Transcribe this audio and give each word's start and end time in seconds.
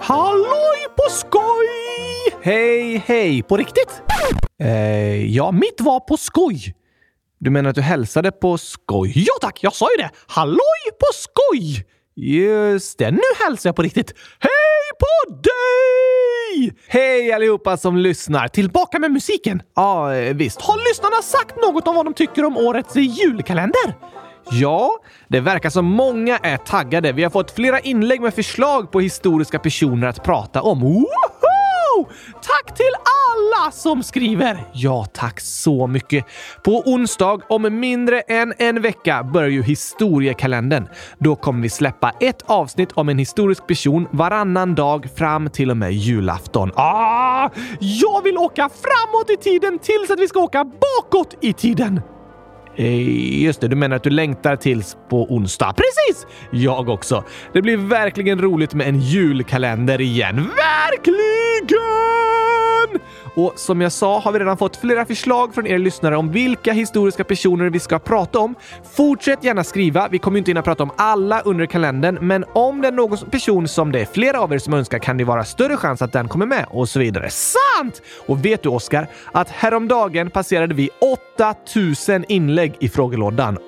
Halloj 0.00 0.86
på 0.96 1.10
skoj! 1.10 1.68
Hej, 2.42 3.02
hej! 3.06 3.42
På 3.42 3.56
riktigt? 3.56 4.02
Eh, 4.58 5.34
ja, 5.34 5.52
mitt 5.52 5.80
var 5.80 6.00
på 6.00 6.16
skoj. 6.16 6.74
Du 7.38 7.50
menar 7.50 7.70
att 7.70 7.76
du 7.76 7.82
hälsade 7.82 8.32
på 8.32 8.58
skoj? 8.58 9.12
Ja 9.16 9.32
tack, 9.40 9.58
jag 9.62 9.72
sa 9.74 9.86
ju 9.96 10.02
det! 10.02 10.10
Halloj 10.26 10.82
på 11.00 11.06
skoj! 11.12 11.86
Just 12.14 12.98
det, 12.98 13.10
nu 13.10 13.20
hälsar 13.46 13.68
jag 13.68 13.76
på 13.76 13.82
riktigt. 13.82 14.14
Hej 14.38 14.50
på 15.00 15.34
dig! 15.34 16.72
Hej 16.88 17.32
allihopa 17.32 17.76
som 17.76 17.96
lyssnar! 17.96 18.48
Tillbaka 18.48 18.98
med 18.98 19.10
musiken. 19.12 19.62
Ja, 19.76 20.14
eh, 20.14 20.34
visst. 20.34 20.60
Har 20.60 20.90
lyssnarna 20.90 21.22
sagt 21.22 21.56
något 21.56 21.88
om 21.88 21.94
vad 21.94 22.06
de 22.06 22.14
tycker 22.14 22.44
om 22.44 22.56
årets 22.56 22.96
julkalender? 22.96 23.94
Ja, 24.50 24.90
det 25.28 25.40
verkar 25.40 25.70
som 25.70 25.84
många 25.84 26.38
är 26.38 26.56
taggade. 26.56 27.12
Vi 27.12 27.22
har 27.22 27.30
fått 27.30 27.50
flera 27.50 27.80
inlägg 27.80 28.20
med 28.20 28.34
förslag 28.34 28.90
på 28.90 29.00
historiska 29.00 29.58
personer 29.58 30.06
att 30.06 30.24
prata 30.24 30.62
om. 30.62 30.80
Woho! 30.80 32.08
Tack 32.42 32.76
till 32.76 32.92
alla 33.04 33.72
som 33.72 34.02
skriver! 34.02 34.64
Ja, 34.72 35.06
tack 35.12 35.40
så 35.40 35.86
mycket. 35.86 36.24
På 36.64 36.82
onsdag 36.86 37.40
om 37.48 37.80
mindre 37.80 38.20
än 38.20 38.54
en 38.58 38.82
vecka 38.82 39.22
börjar 39.22 39.48
ju 39.48 39.62
historiekalendern. 39.62 40.88
Då 41.18 41.36
kommer 41.36 41.62
vi 41.62 41.68
släppa 41.68 42.12
ett 42.20 42.42
avsnitt 42.46 42.92
om 42.92 43.08
en 43.08 43.18
historisk 43.18 43.66
person 43.66 44.08
varannan 44.10 44.74
dag 44.74 45.08
fram 45.16 45.50
till 45.50 45.70
och 45.70 45.76
med 45.76 45.92
julafton. 45.92 46.72
Ah! 46.74 47.50
Jag 47.80 48.22
vill 48.22 48.38
åka 48.38 48.68
framåt 48.68 49.30
i 49.30 49.36
tiden 49.36 49.78
tills 49.78 50.10
att 50.10 50.20
vi 50.20 50.28
ska 50.28 50.40
åka 50.40 50.64
bakåt 50.64 51.36
i 51.40 51.52
tiden! 51.52 52.00
Eh, 52.76 53.42
just 53.44 53.60
det, 53.60 53.68
du 53.68 53.76
menar 53.76 53.96
att 53.96 54.02
du 54.02 54.10
längtar 54.10 54.56
tills 54.56 54.96
på 55.10 55.34
onsdag? 55.34 55.74
Precis! 55.76 56.26
Jag 56.50 56.88
också. 56.88 57.24
Det 57.52 57.62
blir 57.62 57.76
verkligen 57.76 58.40
roligt 58.40 58.74
med 58.74 58.88
en 58.88 59.00
julkalender 59.00 60.00
igen. 60.00 60.36
Verkligen! 60.36 62.41
Och 63.34 63.52
som 63.56 63.80
jag 63.80 63.92
sa 63.92 64.20
har 64.20 64.32
vi 64.32 64.38
redan 64.38 64.56
fått 64.56 64.76
flera 64.76 65.06
förslag 65.06 65.54
från 65.54 65.66
er 65.66 65.78
lyssnare 65.78 66.16
om 66.16 66.32
vilka 66.32 66.72
historiska 66.72 67.24
personer 67.24 67.70
vi 67.70 67.80
ska 67.80 67.98
prata 67.98 68.38
om. 68.38 68.54
Fortsätt 68.96 69.44
gärna 69.44 69.64
skriva. 69.64 70.08
Vi 70.08 70.18
kommer 70.18 70.38
inte 70.38 70.50
hinna 70.50 70.62
prata 70.62 70.82
om 70.82 70.90
alla 70.96 71.40
under 71.40 71.66
kalendern, 71.66 72.18
men 72.20 72.44
om 72.52 72.80
det 72.80 72.88
är 72.88 72.92
någon 72.92 73.18
person 73.18 73.68
som 73.68 73.92
det 73.92 74.00
är 74.00 74.04
flera 74.04 74.40
av 74.40 74.52
er 74.52 74.58
som 74.58 74.74
önskar 74.74 74.98
kan 74.98 75.16
det 75.16 75.24
vara 75.24 75.44
större 75.44 75.76
chans 75.76 76.02
att 76.02 76.12
den 76.12 76.28
kommer 76.28 76.46
med 76.46 76.66
och 76.70 76.88
så 76.88 76.98
vidare. 76.98 77.30
Sant! 77.30 78.02
Och 78.26 78.44
vet 78.44 78.62
du 78.62 78.68
Oskar, 78.68 79.06
att 79.32 79.50
häromdagen 79.50 80.30
passerade 80.30 80.74
vi 80.74 80.90
8000 81.36 82.24
inlägg 82.28 82.76
i 82.80 82.88
frågelådan. 82.88 83.58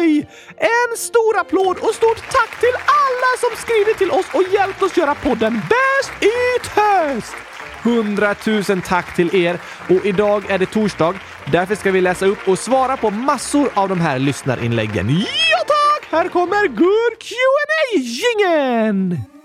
Oj! 0.00 0.28
En 0.56 0.96
stor 0.96 1.38
applåd 1.38 1.76
och 1.80 1.94
stort 1.94 2.22
tack 2.30 2.60
till 2.60 2.74
alla 2.74 3.30
som 3.40 3.56
skrivit 3.56 3.98
till 3.98 4.10
oss 4.10 4.26
och 4.34 4.54
hjälpt 4.54 4.82
oss 4.82 4.96
göra 4.96 5.14
podden 5.14 5.54
bäst 5.54 6.12
i 6.22 6.68
test! 6.74 7.55
100 7.86 8.34
000 8.46 8.62
tack 8.84 9.16
till 9.16 9.34
er 9.34 9.58
och 9.88 10.06
idag 10.06 10.50
är 10.50 10.58
det 10.58 10.66
torsdag. 10.66 11.14
Därför 11.52 11.74
ska 11.74 11.90
vi 11.90 12.00
läsa 12.00 12.26
upp 12.26 12.48
och 12.48 12.58
svara 12.58 12.96
på 12.96 13.10
massor 13.10 13.68
av 13.74 13.88
de 13.88 14.00
här 14.00 14.18
lyssnarinläggen. 14.18 15.10
Ja 15.10 15.58
tack! 15.66 16.10
Här 16.10 16.28
kommer 16.28 16.68
Gur 16.68 17.16
qa 17.16 17.56
gingen 17.92 19.35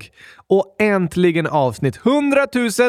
Äntligen 0.00 0.12
torsdag! 0.36 0.39
Och 0.50 0.76
äntligen 0.78 1.46
avsnitt 1.46 1.96
100 2.06 2.46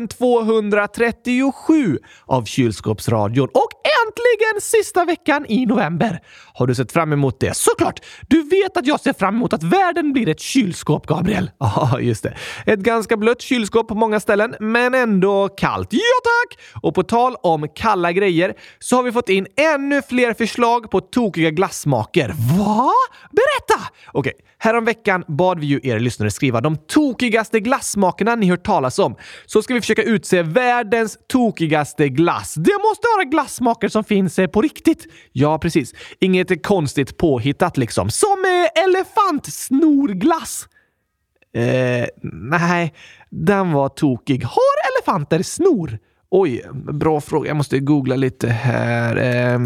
237 0.08 2.00
av 2.26 2.46
Kylskåpsradion. 2.46 3.50
Och 3.54 3.70
äntligen 4.08 4.62
sista 4.62 5.06
veckan 5.06 5.46
i 5.50 5.66
november. 5.66 6.20
Har 6.54 6.68
du 6.68 6.76
sett 6.76 6.92
fram 6.92 7.14
emot 7.14 7.40
det? 7.40 7.56
Såklart! 7.56 8.00
Du 8.28 8.44
vet 8.44 8.78
att 8.78 8.88
jag 8.88 9.00
ser 9.00 9.14
fram 9.14 9.36
emot 9.36 9.54
att 9.54 9.64
världen 9.64 10.14
blir 10.14 10.30
ett 10.30 10.40
kylskåp, 10.40 11.08
Gabriel. 11.08 11.52
Ja, 11.60 12.00
just 12.00 12.24
det. 12.24 12.34
Ett 12.66 12.80
ganska 12.80 13.18
blött 13.18 13.42
kylskåp 13.42 13.88
på 13.88 13.96
många 13.96 14.20
ställen, 14.20 14.56
men 14.60 14.96
ändå 14.96 15.50
kallt. 15.50 15.88
Ja, 15.92 16.00
tack! 16.24 16.60
Och 16.84 16.96
på 16.96 17.04
tal 17.04 17.36
om 17.36 17.68
kalla 17.76 18.12
grejer 18.12 18.54
så 18.80 18.96
har 18.96 19.04
vi 19.04 19.12
fått 19.12 19.30
in 19.30 19.48
ännu 19.76 20.02
fler 20.02 20.34
förslag 20.34 20.92
på 20.92 21.02
tokiga 21.02 21.50
glassmaker. 21.50 22.28
Va? 22.58 22.92
Berätta! 23.32 23.92
Okej, 24.12 24.34
häromveckan 24.58 25.24
bad 25.28 25.60
vi 25.60 25.66
ju 25.66 25.80
er 25.84 26.00
lyssnare 26.00 26.32
skriva 26.32 26.62
de 26.62 26.78
tokigaste 26.78 27.51
glassmakerna 27.60 28.36
ni 28.36 28.50
hört 28.50 28.66
talas 28.66 29.00
om. 29.00 29.16
Så 29.46 29.62
ska 29.62 29.74
vi 29.74 29.82
försöka 29.82 30.04
utse 30.04 30.44
världens 30.44 31.18
tokigaste 31.28 32.10
glass. 32.10 32.54
Det 32.54 32.78
måste 32.90 33.08
vara 33.18 33.24
glassmaker 33.24 33.88
som 33.88 34.04
finns 34.04 34.40
eh, 34.40 34.48
på 34.48 34.62
riktigt. 34.62 35.08
Ja, 35.32 35.58
precis. 35.58 35.94
Inget 36.20 36.66
konstigt 36.66 37.18
påhittat 37.18 37.78
liksom. 37.78 38.10
Som 38.10 38.46
eh, 38.46 38.84
elefantsnorglass. 38.84 40.68
Eh, 41.54 42.08
nej, 42.50 42.94
den 43.30 43.72
var 43.72 43.90
tokig. 43.90 44.44
Har 44.44 44.98
elefanter 44.98 45.44
snor? 45.44 46.00
Oj, 46.30 46.64
bra 46.74 47.22
fråga. 47.22 47.48
Jag 47.48 47.58
måste 47.58 47.80
googla 47.80 48.16
lite 48.16 48.48
här. 48.48 49.16
Eh, 49.18 49.60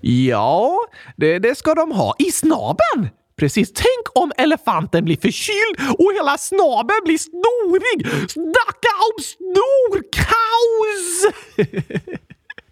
ja, 0.00 0.78
det, 1.16 1.38
det 1.38 1.58
ska 1.58 1.74
de 1.74 1.92
ha. 1.92 2.14
I 2.18 2.32
snaben! 2.32 3.10
Precis. 3.42 3.72
Tänk 3.72 4.06
om 4.14 4.32
elefanten 4.38 5.04
blir 5.04 5.16
förkyld 5.16 5.90
och 5.98 6.12
hela 6.14 6.38
snabeln 6.38 7.00
blir 7.04 7.18
snorig! 7.18 8.06
Snacka 8.30 8.92
om 9.06 9.22
snorkaos! 9.22 11.04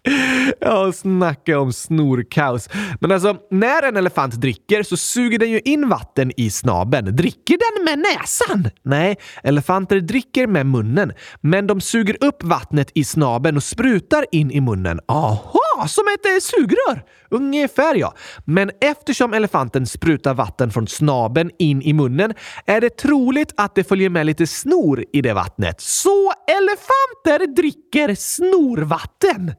Ja, 0.59 0.91
snacka 0.91 1.59
om 1.59 1.73
snorkaos. 1.73 2.69
Men 2.99 3.11
alltså, 3.11 3.37
när 3.51 3.83
en 3.83 3.97
elefant 3.97 4.33
dricker 4.33 4.83
så 4.83 4.97
suger 4.97 5.39
den 5.39 5.49
ju 5.49 5.59
in 5.59 5.89
vatten 5.89 6.31
i 6.37 6.49
snabeln. 6.49 7.15
Dricker 7.15 7.57
den 7.57 7.85
med 7.85 7.99
näsan? 7.99 8.69
Nej, 8.83 9.17
elefanter 9.43 9.99
dricker 9.99 10.47
med 10.47 10.65
munnen. 10.65 11.13
Men 11.41 11.67
de 11.67 11.81
suger 11.81 12.23
upp 12.23 12.43
vattnet 12.43 12.91
i 12.95 13.03
snabeln 13.03 13.57
och 13.57 13.63
sprutar 13.63 14.25
in 14.31 14.51
i 14.51 14.61
munnen. 14.61 14.99
Aha, 15.07 15.87
som 15.87 16.03
ett 16.07 16.25
eh, 16.25 16.39
sugrör! 16.41 17.03
Ungefär 17.29 17.95
ja. 17.95 18.13
Men 18.45 18.71
eftersom 18.81 19.33
elefanten 19.33 19.85
sprutar 19.85 20.33
vatten 20.33 20.71
från 20.71 20.87
snabeln 20.87 21.51
in 21.59 21.81
i 21.81 21.93
munnen 21.93 22.33
är 22.65 22.81
det 22.81 22.97
troligt 22.97 23.53
att 23.57 23.75
det 23.75 23.83
följer 23.83 24.09
med 24.09 24.25
lite 24.25 24.47
snor 24.47 25.05
i 25.13 25.21
det 25.21 25.33
vattnet. 25.33 25.81
Så 25.81 26.33
elefanter 26.47 27.55
dricker 27.55 28.15
snorvatten! 28.15 29.53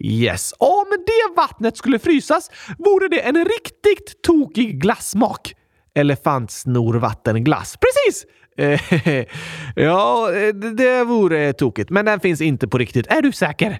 Yes, 0.00 0.54
om 0.58 0.84
det 1.06 1.36
vattnet 1.36 1.76
skulle 1.76 1.98
frysas 1.98 2.50
vore 2.78 3.08
det 3.08 3.20
en 3.20 3.44
riktigt 3.44 4.22
tokig 4.22 4.80
glassmak. 4.80 5.54
Elefantsnorvattenglass. 5.94 7.76
Precis! 7.76 8.26
Eh, 8.58 9.24
ja, 9.76 10.30
det 10.76 11.04
vore 11.04 11.52
tokigt, 11.52 11.90
men 11.90 12.04
den 12.04 12.20
finns 12.20 12.40
inte 12.40 12.68
på 12.68 12.78
riktigt. 12.78 13.06
Är 13.06 13.22
du 13.22 13.32
säker? 13.32 13.78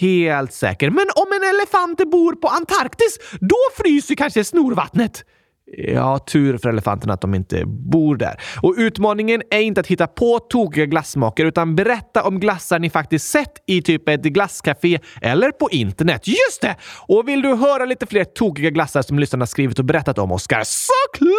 Helt 0.00 0.52
säker. 0.52 0.90
Men 0.90 1.06
om 1.14 1.26
en 1.32 1.48
elefant 1.54 2.10
bor 2.10 2.32
på 2.32 2.48
Antarktis, 2.48 3.18
då 3.40 3.56
fryser 3.76 4.14
kanske 4.14 4.44
snorvattnet. 4.44 5.24
Ja, 5.66 6.18
tur 6.18 6.58
för 6.58 6.68
elefanterna 6.68 7.14
att 7.14 7.20
de 7.20 7.34
inte 7.34 7.62
bor 7.66 8.16
där. 8.16 8.40
Och 8.62 8.74
utmaningen 8.76 9.42
är 9.50 9.60
inte 9.60 9.80
att 9.80 9.86
hitta 9.86 10.06
på 10.06 10.38
tokiga 10.38 10.86
glassmaker 10.86 11.44
utan 11.44 11.76
berätta 11.76 12.22
om 12.22 12.40
glassar 12.40 12.78
ni 12.78 12.90
faktiskt 12.90 13.30
sett 13.30 13.52
i 13.66 13.82
typ 13.82 14.08
ett 14.08 14.22
glasscafé 14.22 14.98
eller 15.22 15.50
på 15.50 15.68
internet. 15.70 16.28
Just 16.28 16.62
det! 16.62 16.76
Och 17.08 17.28
vill 17.28 17.42
du 17.42 17.54
höra 17.54 17.84
lite 17.84 18.06
fler 18.06 18.24
tokiga 18.24 18.70
glassar 18.70 19.02
som 19.02 19.18
lyssnarna 19.18 19.46
skrivit 19.46 19.78
och 19.78 19.84
berättat 19.84 20.18
om, 20.18 20.32
Oskar? 20.32 20.62
Såklart! 20.64 21.34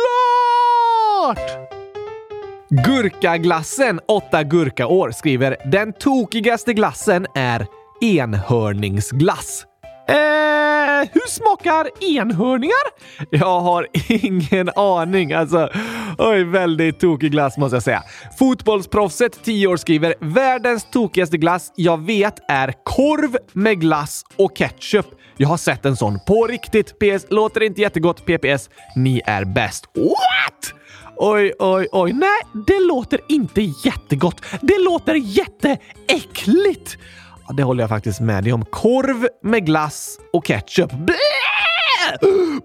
Gurkaglassen 2.70 4.00
8 4.08 4.44
gurkaår 4.44 5.12
skriver 5.12 5.58
“Den 5.72 5.94
tokigaste 5.94 6.74
glassen 6.74 7.28
är 7.36 7.68
enhörningsglass”. 8.02 9.66
Eh, 10.08 11.10
hur 11.14 11.30
smakar 11.30 11.88
enhörningar? 12.18 12.86
Jag 13.30 13.60
har 13.60 13.88
ingen 14.08 14.70
aning. 14.76 15.34
Alltså, 15.34 15.70
oj, 16.18 16.44
väldigt 16.44 17.00
tokig 17.00 17.32
glass 17.32 17.58
måste 17.58 17.76
jag 17.76 17.84
säga. 17.84 18.04
Fotbollsproffset 18.40 19.44
10 19.44 19.68
år 19.68 19.78
skriver 19.78 20.16
“Världens 20.20 20.88
tokigaste 20.92 21.38
glass 21.38 21.72
jag 21.76 22.06
vet 22.06 22.36
är 22.48 22.74
korv 22.84 23.38
med 23.54 23.82
glass 23.82 24.24
och 24.36 24.58
ketchup. 24.58 25.08
Jag 25.38 25.48
har 25.48 25.58
sett 25.58 25.86
en 25.86 25.96
sån 25.98 26.20
på 26.28 26.48
riktigt. 26.48 27.00
PS. 27.00 27.26
Låter 27.30 27.64
inte 27.64 27.82
jättegott. 27.82 28.26
PPS. 28.26 28.70
Ni 28.96 29.22
är 29.26 29.46
bäst. 29.46 29.86
What? 29.96 30.74
Oj, 31.18 31.54
oj, 31.60 31.88
oj. 31.92 32.14
Nej, 32.14 32.64
det 32.68 32.80
låter 32.80 33.20
inte 33.30 33.62
jättegott. 33.62 34.42
Det 34.62 34.78
låter 34.80 35.16
jätteäckligt. 35.16 36.98
Ja, 37.48 37.54
det 37.54 37.64
håller 37.64 37.84
jag 37.84 37.90
faktiskt 37.90 38.20
med 38.20 38.44
dig 38.44 38.54
om. 38.54 38.66
Korv 38.66 39.28
med 39.44 39.66
glass 39.66 40.20
och 40.34 40.46
ketchup. 40.46 40.92
Blä! 40.92 41.16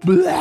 Blä! 0.01 0.35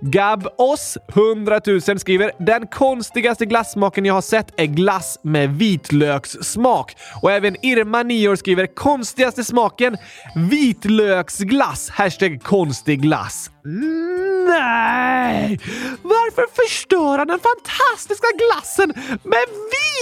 Gab 0.00 0.46
oss 0.58 0.98
100 1.08 1.60
000 1.66 1.80
skriver 1.80 2.32
“Den 2.38 2.66
konstigaste 2.66 3.46
glassmaken 3.46 4.04
jag 4.04 4.14
har 4.14 4.20
sett 4.20 4.60
är 4.60 4.66
glass 4.66 5.18
med 5.22 5.50
vitlökssmak”. 5.50 6.96
Och 7.22 7.32
även 7.32 7.56
Irma, 7.66 8.02
9 8.02 8.28
år, 8.28 8.36
skriver 8.36 8.66
“Konstigaste 8.66 9.44
smaken? 9.44 9.96
Vitlöksglass!” 10.50 11.90
Hashtag 11.90 12.42
konstig 12.42 13.00
glass. 13.00 13.50
Mm. 13.64 14.27
Nej! 14.46 15.60
Varför 16.02 16.44
förstöra 16.62 17.24
den 17.24 17.38
fantastiska 17.40 18.26
glassen 18.38 18.92
med 19.22 19.44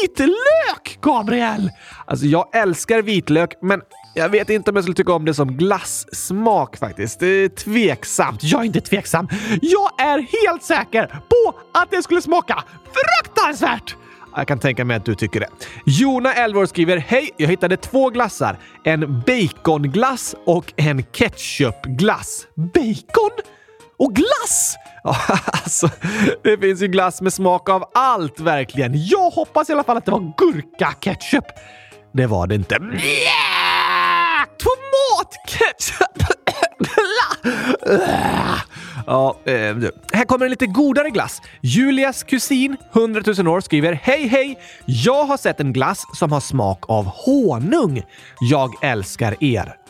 vitlök, 0.03 0.99
Gabriel? 1.01 1.71
Alltså, 2.07 2.27
jag 2.27 2.57
älskar 2.57 3.03
vitlök, 3.03 3.59
men 3.63 3.83
jag 4.15 4.29
vet 4.29 4.51
inte 4.51 4.71
om 4.71 4.77
jag 4.77 4.85
skulle 4.85 4.97
tycka 4.97 5.13
om 5.13 5.25
det 5.25 5.35
som 5.35 5.57
glassmak 5.57 6.77
faktiskt. 6.77 7.21
Det 7.21 7.27
är 7.27 7.49
tveksamt. 7.49 8.43
Jag 8.43 8.61
är 8.61 8.65
inte 8.65 8.81
tveksam. 8.81 9.29
Jag 9.63 10.01
är 10.01 10.47
helt 10.49 10.63
säker 10.63 11.07
på 11.07 11.59
att 11.73 11.91
det 11.91 12.03
skulle 12.03 12.23
smaka 12.23 12.65
fruktansvärt! 12.85 13.97
Jag 14.37 14.49
kan 14.49 14.59
tänka 14.59 14.85
mig 14.85 14.97
att 14.97 15.05
du 15.05 15.15
tycker 15.15 15.41
det. 15.41 15.49
Jona, 15.87 16.33
11 16.33 16.61
år, 16.61 16.67
skriver 16.67 16.97
Hej! 16.97 17.31
Jag 17.37 17.49
hittade 17.49 17.77
två 17.77 18.11
glassar. 18.11 18.59
En 18.85 19.23
baconglass 19.27 20.35
och 20.47 20.73
en 20.77 21.03
ketchupglass. 21.03 22.47
Bacon? 22.57 23.31
Och 23.99 24.15
glass! 24.15 24.77
Ja, 25.05 25.17
alltså, 25.53 25.91
det 26.43 26.59
finns 26.59 26.83
ju 26.83 26.87
glass 26.87 27.21
med 27.21 27.33
smak 27.33 27.69
av 27.69 27.85
allt 27.95 28.41
verkligen. 28.41 28.93
Jag 29.07 29.31
hoppas 29.31 29.71
i 29.71 29.73
alla 29.73 29.85
fall 29.85 29.97
att 29.97 30.05
det 30.05 30.11
var 30.11 30.33
gurka-ketchup. 30.37 31.45
Det 32.13 32.27
var 32.27 32.47
det 32.47 32.55
inte. 32.55 32.79
Mjäää! 32.79 34.47
Tomat-ketchup! 34.59 36.07
Ja, 39.07 39.37
eh, 39.45 39.77
här 40.13 40.25
kommer 40.25 40.45
en 40.47 40.51
lite 40.51 40.67
godare 40.67 41.11
glass. 41.11 41.43
Julias 41.61 42.23
kusin, 42.23 42.77
100 42.93 43.23
000 43.39 43.49
år, 43.49 43.61
skriver 43.61 43.93
Hej 43.93 44.27
hej! 44.27 44.59
Jag 44.85 45.25
har 45.25 45.37
sett 45.37 45.61
en 45.61 45.73
glass 45.73 46.03
som 46.15 46.33
har 46.33 46.41
smak 46.41 46.85
av 46.89 47.05
honung. 47.05 48.03
Jag 48.41 48.85
älskar 48.85 49.45
er. 49.45 49.86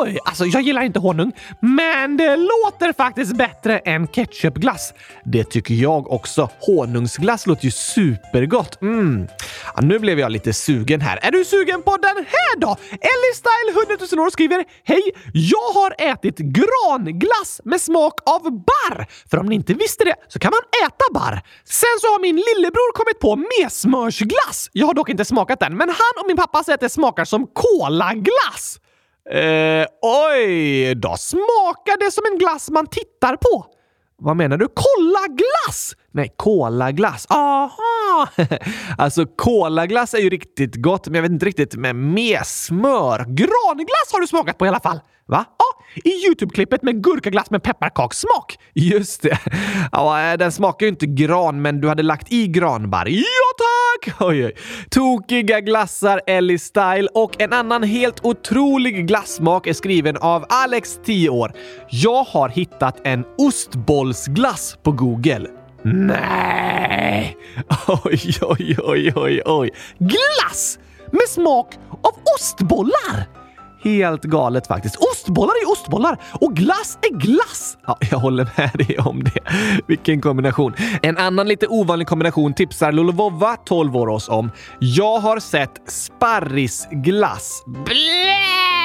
Oj, 0.00 0.18
alltså 0.24 0.44
jag 0.44 0.62
gillar 0.62 0.82
inte 0.82 0.98
honung, 0.98 1.32
men 1.60 2.16
det 2.16 2.36
låter 2.36 2.92
faktiskt 2.92 3.36
bättre 3.36 3.78
än 3.78 4.08
ketchupglass. 4.08 4.94
Det 5.24 5.44
tycker 5.44 5.74
jag 5.74 6.12
också. 6.12 6.50
Honungsglass 6.60 7.46
låter 7.46 7.64
ju 7.64 7.70
supergott. 7.70 8.82
Mm. 8.82 9.28
Ja, 9.74 9.80
nu 9.82 9.98
blev 9.98 10.18
jag 10.18 10.32
lite 10.32 10.52
sugen 10.52 11.00
här. 11.00 11.18
Är 11.22 11.30
du 11.30 11.44
sugen 11.44 11.82
på 11.82 11.96
den 11.96 12.16
här 12.16 12.60
då? 12.60 12.76
Ellie 12.90 13.34
Style 13.34 13.70
100 13.98 14.06
000 14.16 14.26
år 14.26 14.30
skriver 14.30 14.64
Hej! 14.84 15.02
Jag 15.32 15.72
har 15.74 15.94
ätit 15.98 16.38
granglass 16.38 17.60
med 17.64 17.80
smak 17.80 18.14
av 18.26 18.42
barr. 18.42 19.06
För 19.30 19.38
om 19.38 19.46
ni 19.46 19.54
inte 19.54 19.74
visste 19.74 20.04
det 20.04 20.14
så 20.28 20.38
kan 20.38 20.50
man 20.50 20.86
äta 20.86 21.04
barr. 21.14 21.40
Sen 21.64 21.96
så 22.00 22.06
har 22.06 22.20
min 22.22 22.36
lillebror 22.36 22.92
kommit 22.92 23.18
på 23.20 23.36
mesmörsglass. 23.60 24.70
Jag 24.72 24.86
har 24.86 24.94
dock 24.94 25.08
inte 25.08 25.24
smakat 25.24 25.60
den, 25.60 25.76
men 25.76 25.88
han 25.88 26.14
och 26.20 26.26
min 26.26 26.36
pappa 26.36 26.64
säger 26.64 26.74
att 26.74 26.80
det 26.80 26.88
smakar 26.88 27.24
som 27.24 27.46
kolaglass. 27.46 28.78
Eh, 29.30 29.86
oj, 30.02 30.94
då 30.94 31.16
smakar 31.16 32.04
det 32.04 32.10
som 32.10 32.22
en 32.32 32.38
glass 32.38 32.70
man 32.70 32.86
tittar 32.86 33.36
på. 33.36 33.66
Vad 34.18 34.36
menar 34.36 34.56
du? 34.56 34.68
Kolla-glass? 34.74 35.96
Nej, 36.12 36.34
kolaglass. 36.36 37.26
Aha! 37.30 38.28
alltså, 38.98 39.26
kolaglass 39.26 40.14
är 40.14 40.18
ju 40.18 40.30
riktigt 40.30 40.76
gott, 40.76 41.06
men 41.06 41.14
jag 41.14 41.22
vet 41.22 41.32
inte 41.32 41.46
riktigt 41.46 41.76
med 41.76 41.96
mer 41.96 42.42
smör. 42.44 43.18
Granglass 43.18 44.12
har 44.12 44.20
du 44.20 44.26
smakat 44.26 44.58
på 44.58 44.66
i 44.66 44.68
alla 44.68 44.80
fall. 44.80 45.00
Va? 45.32 45.44
Ja, 45.58 45.64
i 46.04 46.26
Youtube-klippet 46.26 46.82
med 46.82 47.04
gurkaglass 47.04 47.50
med 47.50 47.62
pepparkakssmak. 47.62 48.58
Just 48.74 49.22
det. 49.22 49.38
Ja, 49.92 50.32
eh, 50.32 50.38
den 50.38 50.52
smakar 50.52 50.86
ju 50.86 50.90
inte 50.90 51.06
gran, 51.06 51.62
men 51.62 51.80
du 51.80 51.88
hade 51.88 52.02
lagt 52.02 52.32
i 52.32 52.46
granbarr. 52.48 53.06
Ja, 53.08 53.22
tack! 53.58 54.20
Oj, 54.20 54.44
oj. 54.44 54.52
Tokiga 54.90 55.60
glassar, 55.60 56.20
Ellie 56.26 56.58
Style 56.58 57.08
och 57.14 57.40
en 57.40 57.52
annan 57.52 57.82
helt 57.82 58.24
otrolig 58.24 59.06
glassmak 59.06 59.66
är 59.66 59.72
skriven 59.72 60.16
av 60.16 60.44
Alex, 60.48 61.00
10 61.04 61.28
år. 61.28 61.52
Jag 61.90 62.24
har 62.24 62.48
hittat 62.48 63.00
en 63.06 63.24
ostbollsglass 63.38 64.76
på 64.82 64.92
Google. 64.92 65.46
Nej! 65.84 67.36
Oj, 68.04 68.20
oj, 68.42 68.76
oj, 68.78 69.12
oj, 69.16 69.42
oj. 69.44 69.70
Glass 69.98 70.78
med 71.12 71.28
smak 71.28 71.74
av 71.90 72.12
ostbollar! 72.36 73.41
Helt 73.82 74.22
galet 74.22 74.66
faktiskt. 74.66 74.96
Ostbollar 74.96 75.52
är 75.62 75.72
ostbollar 75.72 76.18
och 76.32 76.54
glass 76.56 76.98
är 77.02 77.16
glass! 77.16 77.78
Ja, 77.86 77.98
jag 78.10 78.18
håller 78.18 78.48
med 78.56 78.70
dig 78.74 78.98
om 78.98 79.24
det. 79.24 79.40
Vilken 79.86 80.20
kombination. 80.20 80.74
En 81.02 81.18
annan 81.18 81.48
lite 81.48 81.66
ovanlig 81.66 82.08
kombination 82.08 82.54
tipsar 82.54 82.92
Lulovova, 82.92 83.56
12 83.56 83.96
år, 83.96 84.08
oss 84.08 84.28
om. 84.28 84.50
Jag 84.78 85.18
har 85.18 85.38
sett 85.38 85.90
sparrisglass. 85.90 87.64
Blä! 87.66 88.81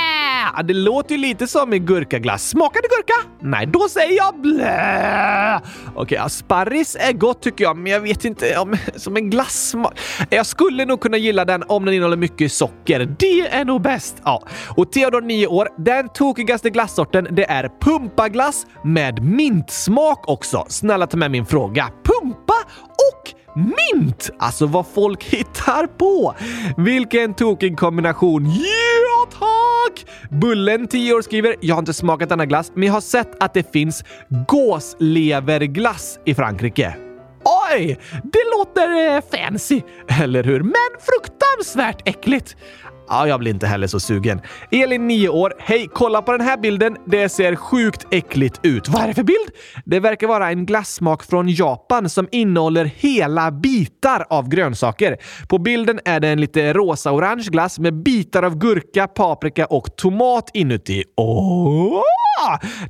Det 0.64 0.74
låter 0.74 1.16
ju 1.16 1.22
lite 1.22 1.48
som 1.48 1.74
en 1.74 1.86
gurkaglass. 1.86 2.50
Smakar 2.50 2.82
det 2.82 2.88
gurka? 2.88 3.30
Nej, 3.42 3.66
då 3.66 3.90
säger 3.90 4.18
jag 4.18 4.42
blä! 4.42 5.62
Okej, 5.96 6.18
ja, 6.18 6.30
sparris 6.30 6.98
är 7.00 7.14
gott 7.14 7.42
tycker 7.42 7.64
jag, 7.64 7.78
men 7.78 7.92
jag 7.92 8.00
vet 8.00 8.26
inte 8.26 8.58
om 8.58 8.78
som 8.96 9.16
en 9.18 9.30
glassmak. 9.30 10.00
Jag 10.30 10.46
skulle 10.46 10.86
nog 10.86 11.02
kunna 11.02 11.18
gilla 11.18 11.46
den 11.46 11.64
om 11.68 11.86
den 11.86 11.94
innehåller 11.94 12.18
mycket 12.18 12.52
socker. 12.52 13.16
Det 13.20 13.42
är 13.42 13.66
nog 13.66 13.82
bäst. 13.82 14.22
Ja, 14.24 14.44
och 14.76 14.92
Theodor, 14.92 15.22
9 15.22 15.48
år, 15.48 15.70
den 15.78 16.10
tokigaste 16.10 16.70
glassorten 16.70 17.28
det 17.32 17.46
är 17.50 17.70
pumpaglass 17.82 18.66
med 18.84 19.24
mintsmak 19.24 20.24
också. 20.28 20.66
Snälla 20.70 21.08
ta 21.08 21.18
med 21.18 21.32
min 21.32 21.46
fråga. 21.46 21.90
Pumpa 22.04 22.54
och 22.88 23.34
mint! 23.58 24.30
Alltså 24.40 24.66
vad 24.66 24.86
folk 24.88 25.24
hittar 25.34 25.88
på! 25.88 26.36
Vilken 26.78 27.34
tokig 27.34 27.78
kombination! 27.80 28.46
Tack! 29.88 30.06
Bullen, 30.30 30.88
10 30.88 31.14
år, 31.14 31.22
skriver 31.22 31.56
“Jag 31.62 31.76
har 31.76 31.80
inte 31.80 31.94
smakat 31.94 32.30
denna 32.30 32.46
glass, 32.46 32.72
men 32.74 32.84
jag 32.84 32.94
har 32.94 33.02
sett 33.02 33.44
att 33.44 33.54
det 33.54 33.72
finns 33.74 34.04
gåsleverglass 34.48 36.20
i 36.26 36.36
Frankrike.” 36.36 36.96
Oj! 37.72 38.00
Det 38.24 38.44
låter 38.58 39.16
eh, 39.16 39.22
fancy, 39.32 39.82
eller 40.22 40.44
hur? 40.44 40.60
Men 40.64 40.74
fruktansvärt 41.00 42.08
äckligt. 42.08 42.56
Ja, 43.10 43.28
jag 43.28 43.40
blir 43.40 43.52
inte 43.52 43.68
heller 43.68 43.88
så 43.88 44.00
sugen. 44.00 44.42
Elin, 44.72 45.08
9 45.08 45.30
år. 45.30 45.54
Hej, 45.60 45.90
kolla 45.94 46.22
på 46.22 46.32
den 46.32 46.42
här 46.42 46.58
bilden. 46.58 46.98
Det 47.06 47.30
ser 47.30 47.56
sjukt 47.56 48.08
äckligt 48.12 48.60
ut. 48.64 48.90
Vad 48.90 49.02
är 49.02 49.08
det 49.08 49.14
för 49.14 49.24
bild? 49.24 49.50
Det 49.86 50.00
verkar 50.00 50.28
vara 50.28 50.50
en 50.50 50.66
glassmak 50.66 51.24
från 51.24 51.50
Japan 51.50 52.10
som 52.10 52.28
innehåller 52.32 52.86
hela 52.86 53.52
bitar 53.52 54.26
av 54.30 54.50
grönsaker. 54.50 55.18
På 55.50 55.58
bilden 55.58 56.00
är 56.06 56.20
det 56.20 56.28
en 56.28 56.42
lite 56.42 56.74
rosa-orange 56.74 57.48
glass 57.52 57.80
med 57.80 58.04
bitar 58.04 58.44
av 58.44 58.58
gurka, 58.58 59.08
paprika 59.08 59.66
och 59.66 59.96
tomat 59.96 60.50
inuti. 60.54 61.04
Åh! 61.18 62.02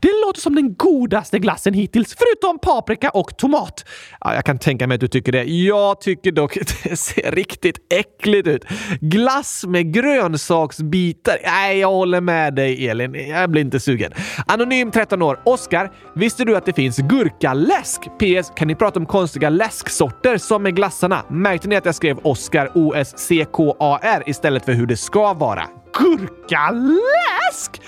Det 0.01 0.11
låter 0.25 0.41
som 0.41 0.55
den 0.55 0.75
godaste 0.75 1.39
glassen 1.39 1.73
hittills, 1.73 2.15
förutom 2.17 2.59
paprika 2.59 3.09
och 3.09 3.37
tomat. 3.37 3.85
Ja, 4.19 4.35
jag 4.35 4.45
kan 4.45 4.59
tänka 4.59 4.87
mig 4.87 4.95
att 4.95 5.01
du 5.01 5.07
tycker 5.07 5.31
det. 5.31 5.43
Jag 5.43 6.01
tycker 6.01 6.31
dock 6.31 6.57
att 6.57 6.73
det 6.83 6.97
ser 6.97 7.31
riktigt 7.31 7.77
äckligt 7.93 8.47
ut. 8.47 8.65
Glass 9.01 9.65
med 9.67 9.93
grönsaksbitar. 9.93 11.37
Nej, 11.43 11.79
jag 11.79 11.91
håller 11.91 12.21
med 12.21 12.53
dig 12.55 12.87
Elin. 12.87 13.13
Jag 13.13 13.49
blir 13.51 13.61
inte 13.61 13.79
sugen. 13.79 14.11
Anonym 14.47 14.91
13 14.91 15.21
år. 15.21 15.39
Oskar, 15.45 15.91
visste 16.15 16.45
du 16.45 16.57
att 16.57 16.65
det 16.65 16.73
finns 16.73 16.97
gurkaläsk? 16.97 18.01
PS. 18.01 18.51
Kan 18.55 18.67
ni 18.67 18.75
prata 18.75 18.99
om 18.99 19.05
konstiga 19.05 19.49
läsksorter 19.49 20.37
som 20.37 20.65
är 20.65 20.71
glassarna? 20.71 21.23
Märkte 21.29 21.67
ni 21.67 21.75
att 21.75 21.85
jag 21.85 21.95
skrev 21.95 22.17
Oskar 22.17 22.71
O-S-C-K-A-R 22.75 24.23
istället 24.25 24.65
för 24.65 24.71
hur 24.73 24.85
det 24.85 24.97
ska 24.97 25.33
vara? 25.33 25.63
Gurkaläsk? 25.93 27.81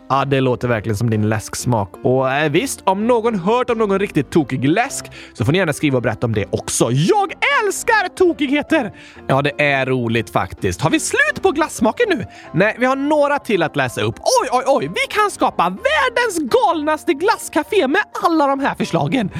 Ja, 0.08 0.24
det 0.24 0.40
låter 0.40 0.68
verkligen 0.68 0.96
som 0.96 1.10
din 1.10 1.28
läsksmak. 1.28 1.94
Och 2.02 2.32
eh, 2.32 2.50
visst, 2.50 2.80
om 2.84 3.06
någon 3.06 3.34
hört 3.34 3.70
om 3.70 3.78
någon 3.78 3.98
riktigt 3.98 4.30
tokig 4.30 4.68
läsk 4.68 5.06
så 5.32 5.44
får 5.44 5.52
ni 5.52 5.58
gärna 5.58 5.72
skriva 5.72 5.96
och 5.96 6.02
berätta 6.02 6.26
om 6.26 6.34
det 6.34 6.44
också. 6.50 6.90
Jag 6.90 7.32
älskar 7.66 8.08
tokigheter! 8.08 8.92
Ja, 9.26 9.42
det 9.42 9.62
är 9.62 9.86
roligt 9.86 10.30
faktiskt. 10.30 10.80
Har 10.80 10.90
vi 10.90 11.00
slut 11.00 11.42
på 11.42 11.50
glassmaken 11.50 12.06
nu? 12.08 12.26
Nej, 12.54 12.76
vi 12.78 12.86
har 12.86 12.96
några 12.96 13.38
till 13.38 13.62
att 13.62 13.76
läsa 13.76 14.02
upp. 14.02 14.14
Oj, 14.18 14.48
oj, 14.52 14.64
oj! 14.66 14.88
Vi 14.88 15.14
kan 15.14 15.30
skapa 15.30 15.62
världens 15.62 16.52
galnaste 16.52 17.12
glasscafé 17.12 17.88
med 17.88 18.02
alla 18.22 18.46
de 18.46 18.60
här 18.60 18.74
förslagen. 18.74 19.30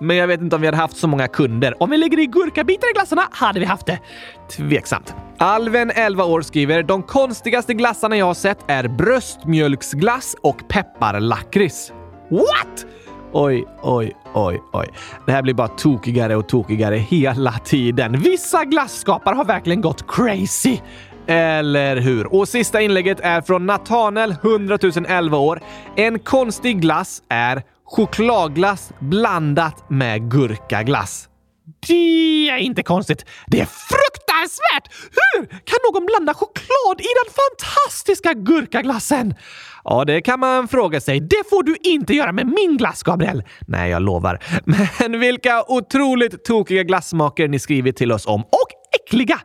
Men 0.00 0.16
jag 0.16 0.26
vet 0.26 0.40
inte 0.40 0.56
om 0.56 0.62
vi 0.62 0.68
hade 0.68 0.76
haft 0.76 0.96
så 0.96 1.06
många 1.08 1.28
kunder. 1.28 1.82
Om 1.82 1.90
vi 1.90 1.96
lägger 1.96 2.18
i 2.18 2.26
gurkabitar 2.26 2.90
i 2.90 2.92
glassarna 2.92 3.28
hade 3.30 3.60
vi 3.60 3.66
haft 3.66 3.86
det. 3.86 3.98
Tveksamt. 4.56 5.14
Alven, 5.38 5.90
11 5.90 6.24
år, 6.24 6.42
skriver 6.42 6.82
“De 6.82 7.02
konstigaste 7.02 7.74
glassarna 7.74 8.16
jag 8.16 8.26
har 8.26 8.34
sett 8.34 8.58
är 8.66 8.88
bröstmjölksglass 8.88 10.36
och 10.42 10.68
pepparlakrits”. 10.68 11.92
What? 12.30 12.86
Oj, 13.32 13.66
oj, 13.82 14.16
oj, 14.34 14.62
oj. 14.72 14.88
Det 15.26 15.32
här 15.32 15.42
blir 15.42 15.54
bara 15.54 15.68
tokigare 15.68 16.36
och 16.36 16.48
tokigare 16.48 16.96
hela 16.96 17.52
tiden. 17.52 18.20
Vissa 18.20 18.64
glasskapare 18.64 19.34
har 19.34 19.44
verkligen 19.44 19.80
gått 19.80 20.06
crazy. 20.08 20.78
Eller 21.26 21.96
hur? 21.96 22.34
Och 22.34 22.48
sista 22.48 22.80
inlägget 22.80 23.20
är 23.20 23.40
från 23.40 23.66
Natanel, 23.66 24.34
100 24.42 24.78
011 25.08 25.38
år. 25.38 25.60
En 25.96 26.18
konstig 26.18 26.80
glass 26.80 27.22
är 27.28 27.62
chokladglass 27.84 28.92
blandat 28.98 29.90
med 29.90 30.30
gurkaglass. 30.30 31.28
Det 31.86 32.48
är 32.48 32.56
inte 32.56 32.82
konstigt. 32.82 33.24
Det 33.46 33.60
är 33.60 33.68
fruktansvärt! 34.38 35.10
Hur 35.10 35.46
kan 35.46 35.78
någon 35.92 36.06
blanda 36.06 36.34
choklad 36.34 37.00
i 37.00 37.10
den 37.24 37.32
fantastiska 37.34 38.32
gurkaglassen? 38.34 39.34
Ja, 39.84 40.04
det 40.04 40.20
kan 40.20 40.40
man 40.40 40.68
fråga 40.68 41.00
sig. 41.00 41.20
Det 41.20 41.48
får 41.50 41.62
du 41.62 41.76
inte 41.82 42.14
göra 42.14 42.32
med 42.32 42.46
min 42.46 42.76
glass, 42.76 43.02
Gabriel. 43.02 43.42
Nej, 43.66 43.90
jag 43.90 44.02
lovar. 44.02 44.38
Men 45.08 45.20
vilka 45.20 45.64
otroligt 45.68 46.44
tokiga 46.44 46.82
glassmaker 46.82 47.48
ni 47.48 47.58
skrivit 47.58 47.96
till 47.96 48.12
oss 48.12 48.26
om. 48.26 48.40
Och 48.40 48.68
äckliga! 49.00 49.40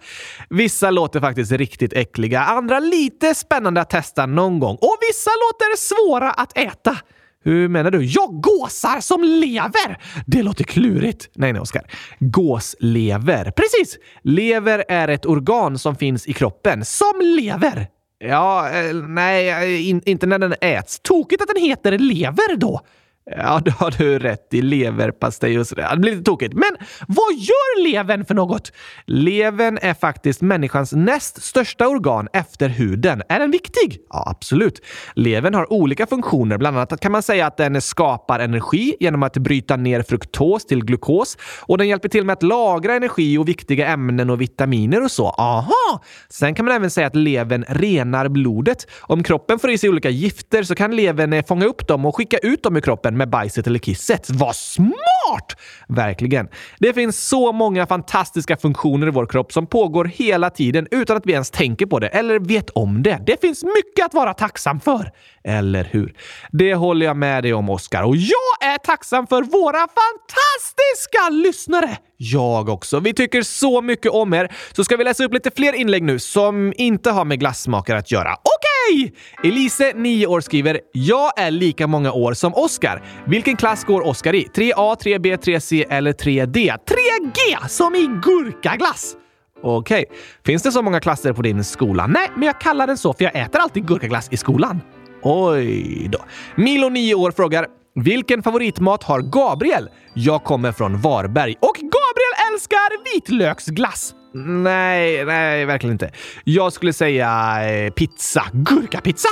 Vissa 0.50 0.91
låter 0.91 1.19
faktiskt 1.19 1.51
riktigt 1.51 1.93
äckliga, 1.93 2.39
andra 2.41 2.79
lite 2.79 3.35
spännande 3.35 3.81
att 3.81 3.89
testa 3.89 4.25
någon 4.25 4.59
gång 4.59 4.75
och 4.81 4.97
vissa 5.09 5.29
låter 5.29 5.77
svåra 5.77 6.31
att 6.31 6.57
äta. 6.57 6.97
Hur 7.43 7.67
menar 7.67 7.91
du? 7.91 8.05
Ja, 8.05 8.29
gåsar 8.31 9.00
som 9.00 9.23
lever! 9.23 9.97
Det 10.25 10.43
låter 10.43 10.63
klurigt. 10.63 11.29
Nej, 11.35 11.53
nej, 11.53 11.62
Oskar. 11.62 11.83
Gåslever. 12.19 13.51
Precis! 13.51 13.97
Lever 14.23 14.83
är 14.88 15.07
ett 15.07 15.25
organ 15.25 15.79
som 15.79 15.95
finns 15.95 16.27
i 16.27 16.33
kroppen, 16.33 16.85
som 16.85 17.21
lever. 17.21 17.88
Ja, 18.19 18.69
eh, 18.69 18.93
nej, 18.93 19.50
eh, 19.50 19.89
in, 19.89 20.01
inte 20.05 20.25
när 20.25 20.39
den 20.39 20.53
äts. 20.62 21.00
Tokigt 21.00 21.41
att 21.41 21.47
den 21.47 21.63
heter 21.63 21.97
lever 21.97 22.55
då. 22.55 22.81
Ja, 23.25 23.61
det 23.65 23.71
har 23.71 23.91
du 23.97 24.19
rätt 24.19 24.53
i. 24.53 24.61
Leverpastej 24.61 25.59
och 25.59 25.67
sådär. 25.67 25.89
Det 25.91 25.99
blir 25.99 26.11
lite 26.11 26.23
tokigt. 26.23 26.53
Men 26.53 26.69
vad 27.07 27.33
gör 27.33 27.83
levern 27.83 28.25
för 28.25 28.35
något? 28.35 28.71
Levern 29.05 29.79
är 29.81 29.93
faktiskt 29.93 30.41
människans 30.41 30.91
näst 30.91 31.43
största 31.43 31.87
organ 31.87 32.27
efter 32.33 32.69
huden. 32.69 33.21
Är 33.29 33.39
den 33.39 33.51
viktig? 33.51 33.99
Ja, 34.09 34.23
absolut. 34.29 34.81
Levern 35.15 35.53
har 35.53 35.73
olika 35.73 36.07
funktioner. 36.07 36.57
Bland 36.57 36.77
annat 36.77 36.99
kan 36.99 37.11
man 37.11 37.23
säga 37.23 37.47
att 37.47 37.57
den 37.57 37.81
skapar 37.81 38.39
energi 38.39 38.95
genom 38.99 39.23
att 39.23 39.37
bryta 39.37 39.75
ner 39.75 40.01
fruktos 40.01 40.65
till 40.65 40.85
glukos 40.85 41.37
och 41.61 41.77
den 41.77 41.87
hjälper 41.87 42.09
till 42.09 42.25
med 42.25 42.33
att 42.33 42.43
lagra 42.43 42.95
energi 42.95 43.37
och 43.37 43.47
viktiga 43.47 43.87
ämnen 43.87 44.29
och 44.29 44.41
vitaminer 44.41 45.03
och 45.03 45.11
så. 45.11 45.29
Aha! 45.29 46.03
Sen 46.29 46.55
kan 46.55 46.65
man 46.65 46.75
även 46.75 46.89
säga 46.89 47.07
att 47.07 47.15
levern 47.15 47.65
renar 47.67 48.27
blodet. 48.27 48.87
Om 49.01 49.23
kroppen 49.23 49.59
får 49.59 49.71
i 49.71 49.77
sig 49.77 49.89
olika 49.89 50.09
gifter 50.09 50.63
så 50.63 50.75
kan 50.75 50.95
levern 50.95 51.43
fånga 51.43 51.65
upp 51.65 51.87
dem 51.87 52.05
och 52.05 52.15
skicka 52.15 52.37
ut 52.37 52.63
dem 52.63 52.75
ur 52.75 52.81
kroppen 52.81 53.12
med 53.17 53.29
bajset 53.29 53.67
eller 53.67 53.79
kisset. 53.79 54.29
Vad 54.29 54.55
smart! 54.55 55.58
Verkligen. 55.88 56.48
Det 56.79 56.93
finns 56.93 57.27
så 57.27 57.51
många 57.51 57.88
fantastiska 57.88 58.58
funktioner 58.58 59.08
i 59.08 59.12
vår 59.12 59.25
kropp 59.25 59.53
som 59.53 59.67
pågår 59.67 60.05
hela 60.05 60.50
tiden 60.50 60.88
utan 60.91 61.17
att 61.17 61.25
vi 61.25 61.34
ens 61.34 61.51
tänker 61.51 61.86
på 61.86 62.00
det 62.00 62.08
eller 62.08 62.39
vet 62.39 62.70
om 62.70 63.03
det. 63.03 63.20
Det 63.25 63.41
finns 63.41 63.63
mycket 63.63 64.05
att 64.05 64.13
vara 64.13 64.34
tacksam 64.34 64.79
för. 64.79 65.12
Eller 65.43 65.84
hur? 65.91 66.15
Det 66.51 66.75
håller 66.75 67.05
jag 67.05 67.17
med 67.17 67.43
dig 67.43 67.53
om, 67.53 67.70
Oskar. 67.70 68.03
Och 68.03 68.15
jag 68.15 68.74
är 68.74 68.77
tacksam 68.77 69.27
för 69.27 69.41
våra 69.41 69.79
fantastiska 69.79 71.29
lyssnare! 71.29 71.98
Jag 72.31 72.69
också. 72.69 72.99
Vi 72.99 73.13
tycker 73.13 73.41
så 73.41 73.81
mycket 73.81 74.11
om 74.11 74.33
er. 74.33 74.51
Så 74.71 74.83
ska 74.83 74.97
vi 74.97 75.03
läsa 75.03 75.23
upp 75.23 75.33
lite 75.33 75.51
fler 75.55 75.73
inlägg 75.73 76.03
nu 76.03 76.19
som 76.19 76.73
inte 76.77 77.11
har 77.11 77.25
med 77.25 77.39
glassmakare 77.39 77.97
att 77.97 78.11
göra. 78.11 78.33
Okej! 78.33 79.05
Okay! 79.05 79.51
Elise, 79.51 79.93
9 79.95 80.27
år, 80.27 80.41
skriver 80.41 80.79
“Jag 80.91 81.39
är 81.39 81.51
lika 81.51 81.87
många 81.87 82.11
år 82.11 82.33
som 82.33 82.53
Oskar. 82.53 83.03
Vilken 83.27 83.55
klass 83.55 83.83
går 83.83 84.07
Oskar 84.07 84.35
i? 84.35 84.47
3A, 84.55 84.95
3B, 85.03 85.37
3C 85.37 85.85
eller 85.89 86.13
3D? 86.13 86.77
3G! 86.87 87.67
Som 87.67 87.95
i 87.95 88.09
gurkaglass! 88.23 89.15
Okej. 89.63 90.05
Okay. 90.07 90.17
Finns 90.45 90.63
det 90.63 90.71
så 90.71 90.81
många 90.81 90.99
klasser 90.99 91.33
på 91.33 91.41
din 91.41 91.63
skola? 91.63 92.07
Nej, 92.07 92.31
men 92.35 92.43
jag 92.43 92.61
kallar 92.61 92.87
den 92.87 92.97
så 92.97 93.13
för 93.13 93.23
jag 93.23 93.35
äter 93.35 93.61
alltid 93.61 93.87
gurkaglass 93.87 94.27
i 94.31 94.37
skolan. 94.37 94.81
Oj 95.21 96.07
då. 96.11 96.19
Milo, 96.55 96.89
9 96.89 97.15
år, 97.15 97.31
frågar 97.31 97.67
vilken 97.95 98.43
favoritmat 98.43 99.03
har 99.03 99.21
Gabriel? 99.21 99.89
Jag 100.13 100.43
kommer 100.43 100.71
från 100.71 101.01
Varberg 101.01 101.55
och 101.59 101.75
Gabriel 101.75 102.12
älskar 102.53 103.13
vitlöksglass. 103.13 104.13
Nej, 104.33 105.25
nej, 105.25 105.65
verkligen 105.65 105.93
inte. 105.93 106.12
Jag 106.43 106.74
skulle 106.74 106.93
säga 106.93 107.60
eh, 107.69 107.91
pizza. 107.91 108.43
Gurkapizza? 108.53 109.29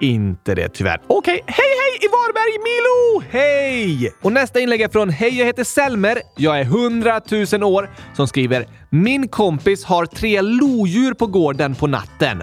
Inte 0.00 0.54
det 0.54 0.68
tyvärr. 0.68 1.00
Okej, 1.06 1.40
okay. 1.42 1.54
hej 1.54 1.66
hej 1.66 1.98
i 2.02 2.08
Varberg 2.08 2.58
Milo! 2.58 3.30
Hej! 3.30 4.14
Och 4.22 4.32
nästa 4.32 4.60
inlägg 4.60 4.80
är 4.80 4.88
från 4.88 5.10
Hej, 5.10 5.38
jag 5.38 5.46
heter 5.46 5.64
Selmer. 5.64 6.18
Jag 6.36 6.60
är 6.60 6.62
100 6.62 7.20
000 7.52 7.62
år 7.62 7.90
som 8.14 8.28
skriver 8.28 8.66
Min 8.90 9.28
kompis 9.28 9.84
har 9.84 10.06
tre 10.06 10.42
lodjur 10.42 11.14
på 11.14 11.26
gården 11.26 11.74
på 11.74 11.86
natten. 11.86 12.42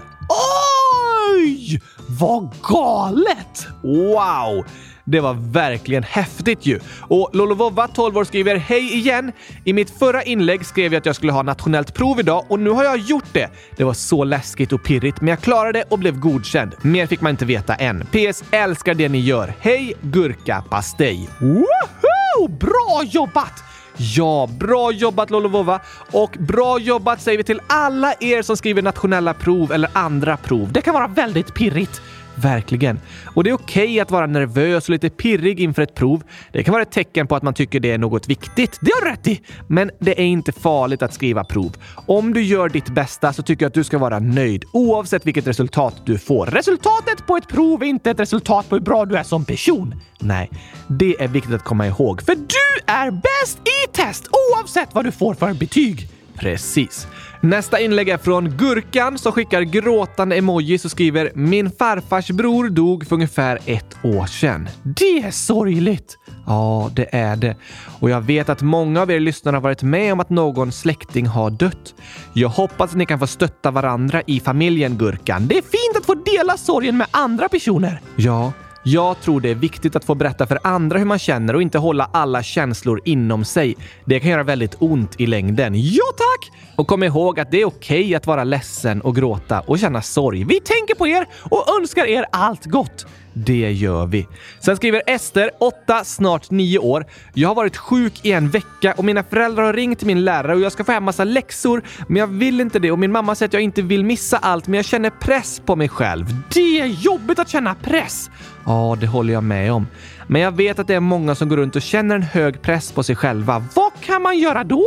Oj! 1.38 1.80
Vad 2.20 2.54
galet! 2.62 3.66
Wow! 3.82 4.64
Det 5.06 5.20
var 5.20 5.34
verkligen 5.34 6.02
häftigt 6.02 6.66
ju! 6.66 6.80
Och 7.00 7.30
Lolovova, 7.32 7.88
12 7.88 8.16
år, 8.16 8.24
skriver 8.24 8.56
“Hej 8.56 8.94
igen! 8.94 9.32
I 9.64 9.72
mitt 9.72 9.98
förra 9.98 10.22
inlägg 10.22 10.66
skrev 10.66 10.92
jag 10.92 11.00
att 11.00 11.06
jag 11.06 11.16
skulle 11.16 11.32
ha 11.32 11.42
nationellt 11.42 11.94
prov 11.94 12.20
idag 12.20 12.44
och 12.48 12.58
nu 12.58 12.70
har 12.70 12.84
jag 12.84 12.98
gjort 12.98 13.32
det. 13.32 13.50
Det 13.76 13.84
var 13.84 13.94
så 13.94 14.24
läskigt 14.24 14.72
och 14.72 14.84
pirrigt, 14.84 15.20
men 15.20 15.28
jag 15.28 15.40
klarade 15.40 15.78
det 15.78 15.84
och 15.88 15.98
blev 15.98 16.18
godkänd. 16.18 16.74
Mer 16.82 17.06
fick 17.06 17.20
man 17.20 17.30
inte 17.30 17.44
veta 17.44 17.74
än. 17.74 18.06
PS. 18.06 18.44
Älskar 18.50 18.94
det 18.94 19.08
ni 19.08 19.18
gör. 19.20 19.54
Hej 19.60 19.94
gurkapastej! 20.00 21.28
Woho! 21.40 22.48
Bra 22.48 23.02
jobbat! 23.04 23.62
Ja, 23.96 24.48
bra 24.60 24.92
jobbat 24.92 25.30
Lolovova! 25.30 25.80
Och 26.12 26.36
bra 26.38 26.78
jobbat 26.78 27.20
säger 27.20 27.38
vi 27.38 27.44
till 27.44 27.60
alla 27.66 28.14
er 28.20 28.42
som 28.42 28.56
skriver 28.56 28.82
nationella 28.82 29.34
prov 29.34 29.72
eller 29.72 29.90
andra 29.92 30.36
prov. 30.36 30.72
Det 30.72 30.80
kan 30.80 30.94
vara 30.94 31.06
väldigt 31.06 31.54
pirrigt. 31.54 32.02
Verkligen. 32.34 33.00
Och 33.24 33.44
det 33.44 33.50
är 33.50 33.54
okej 33.54 33.84
okay 33.84 34.00
att 34.00 34.10
vara 34.10 34.26
nervös 34.26 34.84
och 34.84 34.90
lite 34.90 35.10
pirrig 35.10 35.60
inför 35.60 35.82
ett 35.82 35.94
prov. 35.94 36.22
Det 36.52 36.62
kan 36.62 36.72
vara 36.72 36.82
ett 36.82 36.90
tecken 36.90 37.26
på 37.26 37.36
att 37.36 37.42
man 37.42 37.54
tycker 37.54 37.80
det 37.80 37.90
är 37.90 37.98
något 37.98 38.28
viktigt. 38.28 38.78
Det 38.80 38.90
har 38.94 39.04
du 39.04 39.10
rätt 39.10 39.26
i! 39.26 39.40
Men 39.68 39.90
det 39.98 40.20
är 40.20 40.24
inte 40.24 40.52
farligt 40.52 41.02
att 41.02 41.14
skriva 41.14 41.44
prov. 41.44 41.76
Om 42.06 42.34
du 42.34 42.42
gör 42.42 42.68
ditt 42.68 42.88
bästa 42.88 43.32
så 43.32 43.42
tycker 43.42 43.64
jag 43.64 43.68
att 43.68 43.74
du 43.74 43.84
ska 43.84 43.98
vara 43.98 44.18
nöjd 44.18 44.64
oavsett 44.72 45.26
vilket 45.26 45.46
resultat 45.46 46.02
du 46.04 46.18
får. 46.18 46.46
Resultatet 46.46 47.26
på 47.26 47.36
ett 47.36 47.48
prov 47.48 47.82
är 47.82 47.86
inte 47.86 48.10
ett 48.10 48.20
resultat 48.20 48.68
på 48.68 48.74
hur 48.74 48.82
bra 48.82 49.04
du 49.04 49.16
är 49.16 49.22
som 49.22 49.44
person. 49.44 49.94
Nej, 50.20 50.50
det 50.88 51.22
är 51.22 51.28
viktigt 51.28 51.54
att 51.54 51.64
komma 51.64 51.86
ihåg. 51.86 52.22
För 52.22 52.34
du 52.34 52.92
är 52.92 53.10
bäst 53.10 53.58
i 53.58 53.92
test 53.92 54.28
oavsett 54.52 54.94
vad 54.94 55.04
du 55.04 55.12
får 55.12 55.34
för 55.34 55.54
betyg. 55.54 56.08
Precis. 56.34 57.06
Nästa 57.44 57.80
inlägg 57.80 58.08
är 58.08 58.18
från 58.18 58.56
Gurkan 58.56 59.18
som 59.18 59.32
skickar 59.32 59.62
gråtande 59.62 60.36
emojis 60.36 60.84
och 60.84 60.90
skriver 60.90 61.32
“Min 61.34 61.70
farfars 61.70 62.30
bror 62.30 62.68
dog 62.68 63.06
för 63.06 63.14
ungefär 63.14 63.58
ett 63.66 63.96
år 64.02 64.26
sedan”. 64.26 64.68
Det 64.82 65.18
är 65.18 65.30
sorgligt! 65.30 66.18
Ja, 66.46 66.90
det 66.96 67.14
är 67.14 67.36
det. 67.36 67.56
Och 68.00 68.10
jag 68.10 68.20
vet 68.20 68.48
att 68.48 68.62
många 68.62 69.02
av 69.02 69.10
er 69.10 69.20
lyssnare 69.20 69.56
har 69.56 69.60
varit 69.60 69.82
med 69.82 70.12
om 70.12 70.20
att 70.20 70.30
någon 70.30 70.72
släkting 70.72 71.26
har 71.26 71.50
dött. 71.50 71.94
Jag 72.32 72.48
hoppas 72.48 72.90
att 72.90 72.96
ni 72.96 73.06
kan 73.06 73.18
få 73.18 73.26
stötta 73.26 73.70
varandra 73.70 74.22
i 74.26 74.40
familjen 74.40 74.98
Gurkan. 74.98 75.46
Det 75.46 75.58
är 75.58 75.62
fint 75.62 75.96
att 75.96 76.06
få 76.06 76.14
dela 76.14 76.56
sorgen 76.56 76.96
med 76.96 77.06
andra 77.10 77.48
personer. 77.48 78.00
Ja, 78.16 78.52
jag 78.86 79.20
tror 79.20 79.40
det 79.40 79.50
är 79.50 79.54
viktigt 79.54 79.96
att 79.96 80.04
få 80.04 80.14
berätta 80.14 80.46
för 80.46 80.58
andra 80.62 80.98
hur 80.98 81.04
man 81.04 81.18
känner 81.18 81.54
och 81.54 81.62
inte 81.62 81.78
hålla 81.78 82.10
alla 82.12 82.42
känslor 82.42 83.00
inom 83.04 83.44
sig. 83.44 83.76
Det 84.04 84.20
kan 84.20 84.30
göra 84.30 84.42
väldigt 84.42 84.76
ont 84.78 85.20
i 85.20 85.26
längden. 85.26 85.72
Ja 85.74 86.04
tack! 86.16 86.50
Och 86.76 86.86
kom 86.86 87.02
ihåg 87.02 87.40
att 87.40 87.50
det 87.50 87.60
är 87.60 87.64
okej 87.64 88.00
okay 88.00 88.14
att 88.14 88.26
vara 88.26 88.44
ledsen 88.44 89.00
och 89.00 89.16
gråta 89.16 89.60
och 89.60 89.78
känna 89.78 90.02
sorg. 90.02 90.44
Vi 90.44 90.60
tänker 90.60 90.94
på 90.94 91.08
er 91.08 91.26
och 91.50 91.80
önskar 91.80 92.06
er 92.06 92.26
allt 92.32 92.64
gott. 92.64 93.06
Det 93.34 93.72
gör 93.72 94.06
vi. 94.06 94.26
Sen 94.60 94.76
skriver 94.76 95.02
Ester, 95.06 95.50
8, 95.60 96.04
snart 96.04 96.50
9 96.50 96.78
år. 96.78 97.06
Jag 97.34 97.48
har 97.48 97.54
varit 97.54 97.76
sjuk 97.76 98.20
i 98.22 98.32
en 98.32 98.50
vecka 98.50 98.94
och 98.96 99.04
mina 99.04 99.22
föräldrar 99.22 99.64
har 99.64 99.72
ringt 99.72 99.98
till 99.98 100.06
min 100.06 100.24
lärare 100.24 100.54
och 100.54 100.60
jag 100.60 100.72
ska 100.72 100.84
få 100.84 100.92
hem 100.92 101.04
massa 101.04 101.24
läxor, 101.24 101.82
men 102.08 102.16
jag 102.16 102.26
vill 102.26 102.60
inte 102.60 102.78
det 102.78 102.90
och 102.90 102.98
min 102.98 103.12
mamma 103.12 103.34
säger 103.34 103.48
att 103.48 103.52
jag 103.52 103.62
inte 103.62 103.82
vill 103.82 104.04
missa 104.04 104.36
allt, 104.36 104.66
men 104.66 104.74
jag 104.74 104.84
känner 104.84 105.10
press 105.10 105.62
på 105.66 105.76
mig 105.76 105.88
själv. 105.88 106.26
Det 106.54 106.80
är 106.80 106.86
jobbigt 106.86 107.38
att 107.38 107.48
känna 107.48 107.74
press! 107.74 108.30
Ja, 108.66 108.96
det 109.00 109.06
håller 109.06 109.32
jag 109.32 109.44
med 109.44 109.72
om. 109.72 109.86
Men 110.26 110.40
jag 110.40 110.52
vet 110.52 110.78
att 110.78 110.86
det 110.86 110.94
är 110.94 111.00
många 111.00 111.34
som 111.34 111.48
går 111.48 111.56
runt 111.56 111.76
och 111.76 111.82
känner 111.82 112.14
en 112.14 112.22
hög 112.22 112.62
press 112.62 112.92
på 112.92 113.02
sig 113.02 113.16
själva. 113.16 113.64
Vad 113.74 113.92
kan 114.00 114.22
man 114.22 114.38
göra 114.38 114.64
då? 114.64 114.84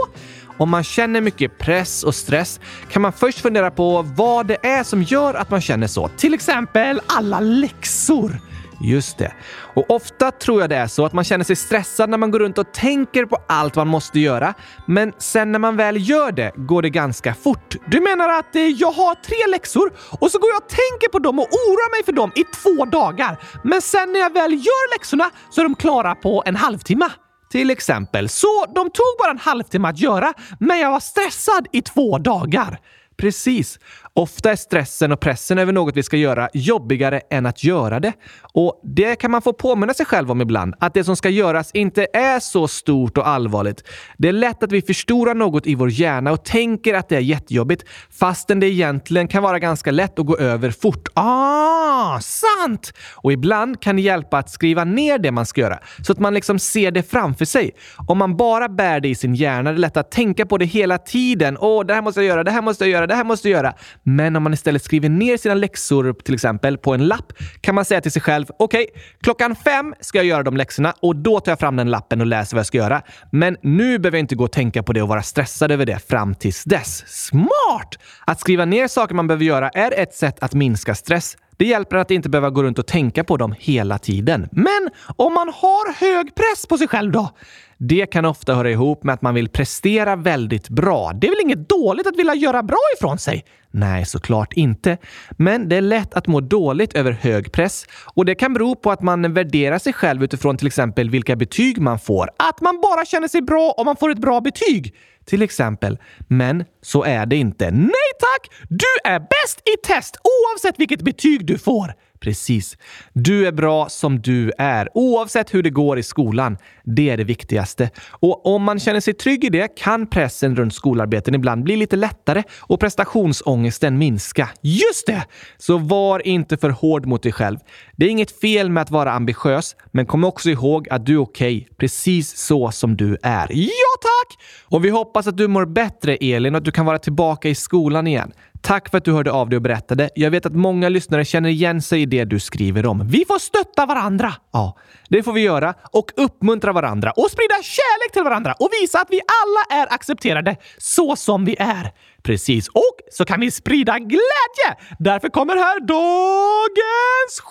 Om 0.58 0.70
man 0.70 0.84
känner 0.84 1.22
mycket 1.22 1.58
press 1.58 2.04
och 2.04 2.16
stress 2.16 2.60
kan 2.90 3.02
man 3.02 3.14
först 3.14 3.40
fundera 3.40 3.72
på 3.72 4.02
vad 4.02 4.48
det 4.48 4.66
är 4.66 4.84
som 4.84 5.04
gör 5.04 5.34
att 5.34 5.50
man 5.50 5.62
känner 5.62 5.88
så. 5.88 6.08
Till 6.08 6.34
exempel 6.34 7.02
alla 7.08 7.40
läxor. 7.40 8.42
Just 8.82 9.18
det. 9.18 9.34
Och 9.76 9.92
ofta 9.92 10.32
tror 10.32 10.62
jag 10.62 10.70
det 10.70 10.76
är 10.76 10.88
så 10.88 11.06
att 11.06 11.14
man 11.14 11.24
känner 11.24 11.44
sig 11.46 11.56
stressad 11.56 12.10
när 12.10 12.18
man 12.18 12.32
går 12.32 12.40
runt 12.40 12.58
och 12.58 12.74
tänker 12.74 13.26
på 13.26 13.38
allt 13.48 13.76
man 13.76 13.88
måste 13.88 14.20
göra. 14.20 14.54
Men 14.86 15.14
sen 15.18 15.52
när 15.52 15.60
man 15.60 15.78
väl 15.78 16.10
gör 16.10 16.32
det 16.32 16.52
går 16.56 16.82
det 16.82 16.90
ganska 16.90 17.34
fort. 17.34 17.76
Du 17.88 18.00
menar 18.00 18.30
att 18.30 18.56
eh, 18.56 18.62
jag 18.62 18.92
har 18.92 19.16
tre 19.16 19.52
läxor 19.52 19.92
och 20.20 20.32
så 20.32 20.40
går 20.40 20.50
jag 20.50 20.58
och 20.58 20.70
tänker 20.70 21.10
på 21.12 21.20
dem 21.20 21.40
och 21.40 21.46
oroar 21.46 21.98
mig 21.98 22.06
för 22.06 22.12
dem 22.12 22.32
i 22.36 22.44
två 22.44 22.86
dagar. 22.86 23.38
Men 23.64 23.82
sen 23.82 24.14
när 24.14 24.20
jag 24.20 24.34
väl 24.34 24.54
gör 24.54 24.96
läxorna 24.96 25.30
så 25.50 25.62
är 25.62 25.64
de 25.64 25.76
klara 25.76 26.16
på 26.16 26.44
en 26.46 26.56
halvtimme. 26.56 27.10
Till 27.52 27.70
exempel. 27.70 28.30
Så 28.30 28.66
de 28.76 28.90
tog 28.90 29.16
bara 29.20 29.32
en 29.32 29.38
halvtimme 29.38 29.88
att 29.88 30.00
göra, 30.00 30.34
men 30.60 30.80
jag 30.80 30.92
var 30.92 31.00
stressad 31.00 31.68
i 31.72 31.82
två 31.82 32.18
dagar. 32.18 32.80
Precis. 33.18 33.80
Ofta 34.14 34.52
är 34.52 34.56
stressen 34.56 35.12
och 35.12 35.20
pressen 35.20 35.58
över 35.58 35.74
något 35.74 35.98
vi 35.98 36.04
ska 36.04 36.18
göra 36.18 36.50
jobbigare 36.54 37.22
än 37.30 37.46
att 37.46 37.64
göra 37.64 38.00
det. 38.00 38.14
Och 38.54 38.82
det 38.84 39.16
kan 39.16 39.32
man 39.32 39.42
få 39.42 39.54
påminna 39.54 39.94
sig 39.94 40.06
själv 40.06 40.32
om 40.32 40.42
ibland, 40.42 40.76
att 40.80 40.94
det 40.94 41.04
som 41.04 41.16
ska 41.16 41.30
göras 41.30 41.72
inte 41.74 42.08
är 42.14 42.40
så 42.40 42.68
stort 42.68 43.18
och 43.18 43.28
allvarligt. 43.28 43.84
Det 44.18 44.28
är 44.28 44.34
lätt 44.34 44.64
att 44.64 44.72
vi 44.72 44.82
förstorar 44.82 45.36
något 45.36 45.68
i 45.68 45.76
vår 45.76 45.90
hjärna 45.90 46.32
och 46.32 46.46
tänker 46.46 46.94
att 46.94 47.10
det 47.10 47.16
är 47.16 47.20
jättejobbigt, 47.20 47.84
fastän 48.20 48.60
det 48.60 48.68
egentligen 48.68 49.28
kan 49.28 49.44
vara 49.44 49.60
ganska 49.60 49.92
lätt 49.92 50.20
att 50.20 50.26
gå 50.26 50.38
över 50.38 50.72
fort. 50.72 51.08
Ah, 51.14 51.77
sant! 52.20 52.94
Och 53.16 53.32
ibland 53.32 53.82
kan 53.82 53.96
det 53.96 54.02
hjälpa 54.02 54.38
att 54.38 54.50
skriva 54.50 54.84
ner 54.84 55.18
det 55.18 55.32
man 55.32 55.46
ska 55.46 55.62
göra, 55.62 55.80
så 56.06 56.12
att 56.12 56.20
man 56.20 56.34
liksom 56.34 56.60
ser 56.60 56.92
det 56.92 57.04
framför 57.04 57.46
sig. 57.46 57.72
Om 58.08 58.18
man 58.18 58.38
bara 58.38 58.70
bär 58.70 59.00
det 59.00 59.08
i 59.08 59.16
sin 59.16 59.36
hjärna, 59.36 59.72
det 59.72 59.78
är 59.78 59.80
lätt 59.80 59.98
att 59.98 60.12
tänka 60.12 60.46
på 60.46 60.58
det 60.58 60.66
hela 60.66 60.98
tiden. 60.98 61.58
Åh, 61.60 61.82
oh, 61.82 61.86
det 61.86 61.94
här 61.94 62.02
måste 62.02 62.20
jag 62.20 62.28
göra, 62.28 62.44
det 62.44 62.52
här 62.52 62.62
måste 62.62 62.84
jag 62.84 62.92
göra, 62.92 63.08
det 63.08 63.16
här 63.16 63.24
måste 63.24 63.50
jag 63.50 63.58
göra. 63.58 63.74
Men 64.04 64.36
om 64.36 64.44
man 64.44 64.54
istället 64.54 64.84
skriver 64.84 65.10
ner 65.10 65.38
sina 65.38 65.56
läxor 65.56 66.14
till 66.14 66.34
exempel 66.34 66.78
på 66.78 66.94
en 66.94 67.08
lapp 67.08 67.34
kan 67.62 67.76
man 67.76 67.86
säga 67.86 68.02
till 68.02 68.12
sig 68.12 68.22
själv 68.22 68.46
okej, 68.60 68.88
okay, 68.90 69.02
klockan 69.22 69.56
fem 69.56 69.94
ska 70.02 70.18
jag 70.18 70.26
göra 70.26 70.44
de 70.44 70.58
läxorna 70.58 70.94
och 71.02 71.16
då 71.16 71.40
tar 71.40 71.52
jag 71.52 71.60
fram 71.60 71.76
den 71.76 71.90
lappen 71.90 72.22
och 72.22 72.28
läser 72.28 72.56
vad 72.56 72.60
jag 72.60 72.66
ska 72.66 72.78
göra. 72.78 73.02
Men 73.32 73.58
nu 73.62 74.00
behöver 74.00 74.18
jag 74.18 74.24
inte 74.24 74.36
gå 74.36 74.44
och 74.44 74.52
tänka 74.52 74.84
på 74.84 74.94
det 74.94 75.02
och 75.02 75.08
vara 75.08 75.22
stressad 75.22 75.72
över 75.72 75.86
det 75.86 76.00
fram 76.10 76.36
tills 76.36 76.64
dess. 76.64 77.04
Smart! 77.08 78.00
Att 78.26 78.40
skriva 78.40 78.66
ner 78.66 78.88
saker 78.88 79.16
man 79.16 79.28
behöver 79.28 79.46
göra 79.46 79.70
är 79.70 80.00
ett 80.00 80.14
sätt 80.14 80.38
att 80.40 80.54
minska 80.54 80.96
stress. 80.96 81.38
Det 81.58 81.66
hjälper 81.66 81.98
att 81.98 82.12
inte 82.12 82.30
behöva 82.30 82.50
gå 82.50 82.64
runt 82.64 82.80
och 82.80 82.88
tänka 82.88 83.24
på 83.24 83.38
dem 83.38 83.56
hela 83.60 83.98
tiden. 83.98 84.50
Men 84.52 84.90
om 85.16 85.34
man 85.34 85.48
har 85.48 85.94
hög 85.94 86.36
press 86.36 86.66
på 86.66 86.78
sig 86.78 86.88
själv 86.88 87.12
då? 87.12 87.30
Det 87.78 88.06
kan 88.06 88.26
ofta 88.26 88.56
höra 88.56 88.72
ihop 88.72 89.04
med 89.04 89.14
att 89.14 89.22
man 89.22 89.34
vill 89.34 89.50
prestera 89.50 90.16
väldigt 90.16 90.70
bra. 90.70 91.12
Det 91.14 91.28
är 91.28 91.32
väl 91.32 91.42
inget 91.42 91.70
dåligt 91.70 92.08
att 92.08 92.18
vilja 92.18 92.36
göra 92.36 92.64
bra 92.64 92.80
ifrån 92.98 93.18
sig? 93.18 93.46
Nej, 93.78 94.06
såklart 94.06 94.54
inte. 94.54 94.98
Men 95.32 95.70
det 95.70 95.76
är 95.76 95.82
lätt 95.82 96.14
att 96.14 96.28
må 96.28 96.42
dåligt 96.42 96.94
över 96.94 97.12
hög 97.12 97.52
press 97.52 97.86
och 98.14 98.26
det 98.26 98.36
kan 98.36 98.54
bero 98.54 98.76
på 98.76 98.92
att 98.92 99.02
man 99.02 99.34
värderar 99.34 99.80
sig 99.80 99.94
själv 99.94 100.24
utifrån 100.24 100.58
till 100.58 100.68
exempel 100.68 101.10
vilka 101.10 101.36
betyg 101.36 101.82
man 101.82 102.00
får. 102.00 102.30
Att 102.38 102.62
man 102.62 102.82
bara 102.82 103.06
känner 103.06 103.28
sig 103.28 103.42
bra 103.42 103.74
om 103.78 103.86
man 103.86 103.96
får 103.96 104.12
ett 104.12 104.18
bra 104.18 104.42
betyg. 104.42 104.96
Till 105.26 105.42
exempel. 105.42 105.98
Men 106.28 106.66
så 106.82 107.04
är 107.04 107.26
det 107.26 107.36
inte. 107.36 107.72
Nej 107.72 108.12
tack! 108.20 108.52
Du 108.70 109.12
är 109.12 109.20
bäst 109.20 109.62
i 109.66 109.88
test 109.88 110.16
oavsett 110.24 110.80
vilket 110.80 111.02
betyg 111.02 111.46
du 111.46 111.58
får. 111.58 111.94
Precis. 112.20 112.78
Du 113.14 113.48
är 113.48 113.52
bra 113.52 113.90
som 113.90 114.22
du 114.22 114.52
är, 114.58 114.90
oavsett 114.94 115.54
hur 115.54 115.64
det 115.64 115.70
går 115.70 116.00
i 116.00 116.04
skolan. 116.04 116.58
Det 116.84 117.10
är 117.10 117.18
det 117.18 117.24
viktigaste. 117.24 117.90
Och 118.10 118.46
om 118.46 118.64
man 118.64 118.80
känner 118.80 119.00
sig 119.00 119.14
trygg 119.14 119.44
i 119.44 119.50
det 119.50 119.68
kan 119.68 120.08
pressen 120.08 120.56
runt 120.56 120.74
skolarbeten 120.74 121.36
ibland 121.36 121.64
bli 121.64 121.76
lite 121.76 121.96
lättare 121.96 122.44
och 122.60 122.80
prestationsångesten 122.80 123.98
minska. 123.98 124.50
Just 124.62 125.08
det! 125.08 125.26
Så 125.58 125.78
var 125.78 126.28
inte 126.28 126.58
för 126.58 126.70
hård 126.70 127.06
mot 127.06 127.24
dig 127.24 127.32
själv. 127.32 127.58
Det 127.96 128.06
är 128.06 128.10
inget 128.10 128.40
fel 128.40 128.70
med 128.70 128.82
att 128.82 128.92
vara 128.92 129.12
ambitiös, 129.12 129.76
men 129.92 130.06
kom 130.06 130.24
också 130.24 130.50
ihåg 130.50 130.90
att 130.90 131.06
du 131.06 131.14
är 131.14 131.22
okej, 131.22 131.58
okay, 131.58 131.76
precis 131.78 132.38
så 132.38 132.72
som 132.72 132.98
du 132.98 133.18
är. 133.24 133.48
Ja, 133.52 133.94
tack! 134.02 134.40
Och 134.64 134.86
vi 134.86 134.90
hoppas 134.90 135.28
att 135.28 135.38
du 135.38 135.48
mår 135.48 135.66
bättre, 135.66 136.16
Elin, 136.16 136.56
och 136.56 136.58
att 136.58 136.66
du 136.66 136.72
kan 136.72 136.86
vara 136.86 137.00
tillbaka 137.00 137.50
i 137.50 137.56
skolan 137.56 138.08
igen. 138.08 138.32
Tack 138.68 138.90
för 138.90 138.98
att 138.98 139.06
du 139.06 139.12
hörde 139.12 139.32
av 139.32 139.50
dig 139.50 139.58
och 139.58 139.62
berättade. 139.62 140.10
Jag 140.16 140.32
vet 140.32 140.46
att 140.46 140.56
många 140.56 140.90
lyssnare 140.90 141.26
känner 141.26 141.50
igen 141.50 141.82
sig 141.82 142.02
i 142.02 142.06
det 142.06 142.26
du 142.26 142.40
skriver 142.40 142.86
om. 142.86 143.08
Vi 143.08 143.26
får 143.28 143.40
stötta 143.40 143.86
varandra! 143.86 144.34
Ja, 144.54 144.78
det 145.10 145.24
får 145.24 145.34
vi 145.34 145.42
göra 145.42 145.74
och 145.92 146.12
uppmuntra 146.16 146.74
varandra 146.74 147.12
och 147.12 147.32
sprida 147.32 147.56
kärlek 147.64 148.14
till 148.14 148.24
varandra 148.24 148.54
och 148.60 148.70
visa 148.82 149.00
att 149.00 149.08
vi 149.10 149.22
alla 149.44 149.82
är 149.82 149.94
accepterade 149.94 150.56
så 150.78 151.16
som 151.16 151.46
vi 151.46 151.56
är. 151.60 151.92
Precis. 152.24 152.68
Och 152.68 152.98
så 153.12 153.26
kan 153.26 153.40
vi 153.40 153.52
sprida 153.52 154.00
glädje! 154.00 154.70
Därför 155.00 155.30
kommer 155.30 155.56
här 155.56 155.80
dagens 155.80 157.42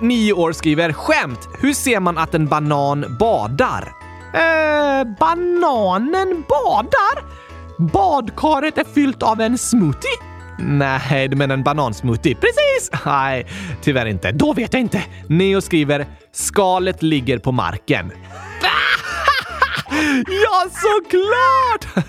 Neo, 0.00 0.08
9 0.08 0.32
år, 0.32 0.52
skriver 0.52 0.92
“Skämt! 0.92 1.48
Hur 1.60 1.72
ser 1.72 2.00
man 2.00 2.18
att 2.18 2.34
en 2.34 2.46
banan 2.46 3.16
badar?” 3.18 3.92
Eh, 4.34 5.04
bananen 5.20 6.44
badar? 6.48 7.24
Badkaret 7.92 8.78
är 8.78 8.84
fyllt 8.84 9.22
av 9.22 9.40
en 9.40 9.58
smoothie? 9.58 10.10
Nej, 10.58 11.28
du 11.28 11.36
menar 11.36 11.54
en 11.54 11.62
banansmoothie? 11.62 12.34
Precis! 12.34 12.90
Nej, 13.06 13.46
tyvärr 13.82 14.06
inte. 14.06 14.32
Då 14.32 14.52
vet 14.52 14.72
jag 14.72 14.80
inte. 14.80 15.02
Neo 15.28 15.60
skriver 15.60 16.06
“Skalet 16.32 17.02
ligger 17.02 17.38
på 17.38 17.52
marken” 17.52 18.12
ja, 20.26 20.66
såklart! 20.70 22.06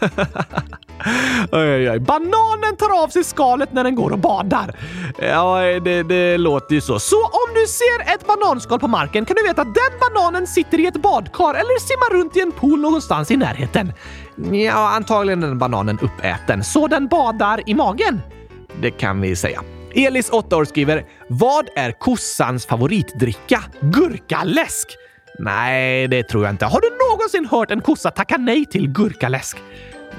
oj, 1.51 1.69
oj, 1.75 1.89
oj. 1.89 1.99
Bananen 1.99 2.75
tar 2.79 3.03
av 3.03 3.07
sig 3.07 3.23
skalet 3.23 3.73
när 3.73 3.83
den 3.83 3.95
går 3.95 4.11
och 4.11 4.19
badar. 4.19 4.75
Ja, 5.21 5.61
det, 5.61 6.03
det 6.03 6.37
låter 6.37 6.75
ju 6.75 6.81
så. 6.81 6.99
Så 6.99 7.23
om 7.23 7.53
du 7.53 7.67
ser 7.67 8.13
ett 8.13 8.27
bananskal 8.27 8.79
på 8.79 8.87
marken 8.87 9.25
kan 9.25 9.35
du 9.35 9.43
veta 9.43 9.61
att 9.61 9.75
den 9.75 9.99
bananen 9.99 10.47
sitter 10.47 10.79
i 10.79 10.85
ett 10.85 11.01
badkar 11.01 11.53
eller 11.53 11.79
simmar 11.79 12.21
runt 12.21 12.37
i 12.37 12.41
en 12.41 12.51
pool 12.51 12.79
någonstans 12.81 13.31
i 13.31 13.37
närheten. 13.37 13.93
Ja, 14.51 14.89
antagligen 14.95 15.43
är 15.43 15.47
den 15.47 15.59
bananen 15.59 15.99
uppäten, 16.01 16.63
så 16.63 16.87
den 16.87 17.07
badar 17.07 17.69
i 17.69 17.73
magen. 17.73 18.21
Det 18.81 18.91
kan 18.91 19.21
vi 19.21 19.35
säga. 19.35 19.61
Elis, 19.95 20.29
8 20.29 20.57
år, 20.57 20.65
skriver 20.65 21.05
“Vad 21.29 21.69
är 21.75 21.91
kossans 21.91 22.65
favoritdricka? 22.65 23.63
Gurkaläsk?” 23.81 24.97
Nej, 25.39 26.07
det 26.07 26.23
tror 26.23 26.43
jag 26.43 26.53
inte. 26.53 26.65
Har 26.65 26.81
du 26.81 26.89
någonsin 27.09 27.45
hört 27.45 27.71
en 27.71 27.81
kossa 27.81 28.11
tacka 28.11 28.37
nej 28.37 28.65
till 28.65 28.87
gurkaläsk? 28.89 29.57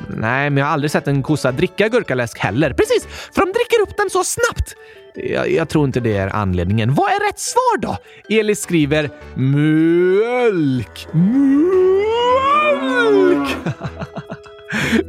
Nej, 0.09 0.51
men 0.51 0.57
jag 0.57 0.67
har 0.67 0.73
aldrig 0.73 0.91
sett 0.91 1.09
en 1.09 1.23
kossa 1.23 1.53
dricka 1.53 1.89
gurkaläsk 1.89 2.39
heller. 2.39 2.73
Precis, 2.73 3.07
för 3.35 3.41
de 3.41 3.53
dricker 3.53 3.83
upp 3.83 3.97
den 3.97 4.11
så 4.11 4.25
snabbt. 4.25 4.75
Jag, 5.15 5.51
jag, 5.51 5.69
tror 5.69 5.85
inte 5.85 6.01
det 6.01 6.17
är 6.17 6.29
anledningen. 6.37 6.95
Vad 6.95 7.11
är 7.11 7.27
rätt 7.29 7.39
svar 7.39 7.79
då? 7.79 7.97
Elis 8.29 8.63
skriver 8.63 9.11
mjölk. 9.35 11.09
Mjölk! 11.13 12.37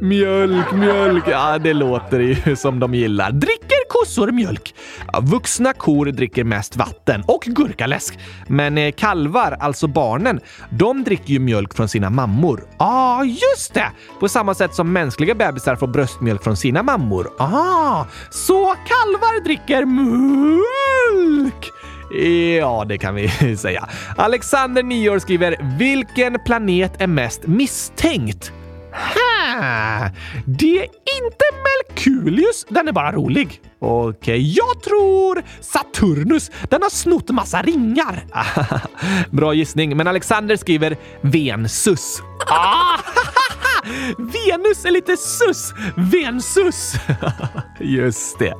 mjölk, 0.00 0.72
mjölk. 0.72 1.24
Ja, 1.26 1.58
det 1.58 1.72
låter 1.72 2.20
ju 2.20 2.56
som 2.56 2.80
de 2.80 2.94
gillar. 2.94 3.32
Dricker 3.32 3.79
kossor 3.90 4.32
mjölk? 4.32 4.74
Vuxna 5.22 5.72
kor 5.72 6.06
dricker 6.06 6.44
mest 6.44 6.76
vatten 6.76 7.24
och 7.26 7.42
gurkaläsk. 7.46 8.18
Men 8.46 8.78
eh, 8.78 8.92
kalvar, 8.92 9.56
alltså 9.60 9.86
barnen, 9.86 10.40
de 10.70 11.04
dricker 11.04 11.32
ju 11.32 11.38
mjölk 11.38 11.74
från 11.74 11.88
sina 11.88 12.10
mammor. 12.10 12.64
Ja, 12.68 12.76
ah, 12.78 13.24
just 13.24 13.74
det! 13.74 13.90
På 14.20 14.28
samma 14.28 14.54
sätt 14.54 14.74
som 14.74 14.92
mänskliga 14.92 15.34
bebisar 15.34 15.76
får 15.76 15.86
bröstmjölk 15.86 16.44
från 16.44 16.56
sina 16.56 16.82
mammor. 16.82 17.30
Ah, 17.38 18.04
så 18.30 18.64
kalvar 18.64 19.44
dricker 19.44 19.84
mjölk! 19.84 21.70
Ja, 22.58 22.84
det 22.88 22.98
kan 22.98 23.14
vi 23.14 23.56
säga. 23.58 23.88
Alexander, 24.16 24.82
9 24.82 25.10
år, 25.10 25.18
skriver 25.18 25.76
“Vilken 25.78 26.38
planet 26.46 27.00
är 27.00 27.06
mest 27.06 27.46
misstänkt?” 27.46 28.52
Ha! 28.92 30.10
Det 30.44 30.78
är 30.78 30.84
inte 30.84 31.44
Melkulius, 31.64 32.66
den 32.68 32.88
är 32.88 32.92
bara 32.92 33.12
rolig. 33.12 33.60
Okej, 33.78 34.08
okay, 34.08 34.38
jag 34.38 34.82
tror 34.82 35.42
Saturnus. 35.60 36.50
Den 36.70 36.82
har 36.82 36.90
snott 36.90 37.30
massa 37.30 37.62
ringar. 37.62 38.24
Bra 39.30 39.54
gissning, 39.54 39.96
men 39.96 40.06
Alexander 40.06 40.56
skriver 40.56 40.96
Vensus. 41.20 42.22
Ah! 42.46 42.98
Venus 44.18 44.84
är 44.84 44.90
lite 44.90 45.16
sus. 45.16 45.72
Vensus. 45.96 46.94
Just 47.80 48.38
det. 48.38 48.54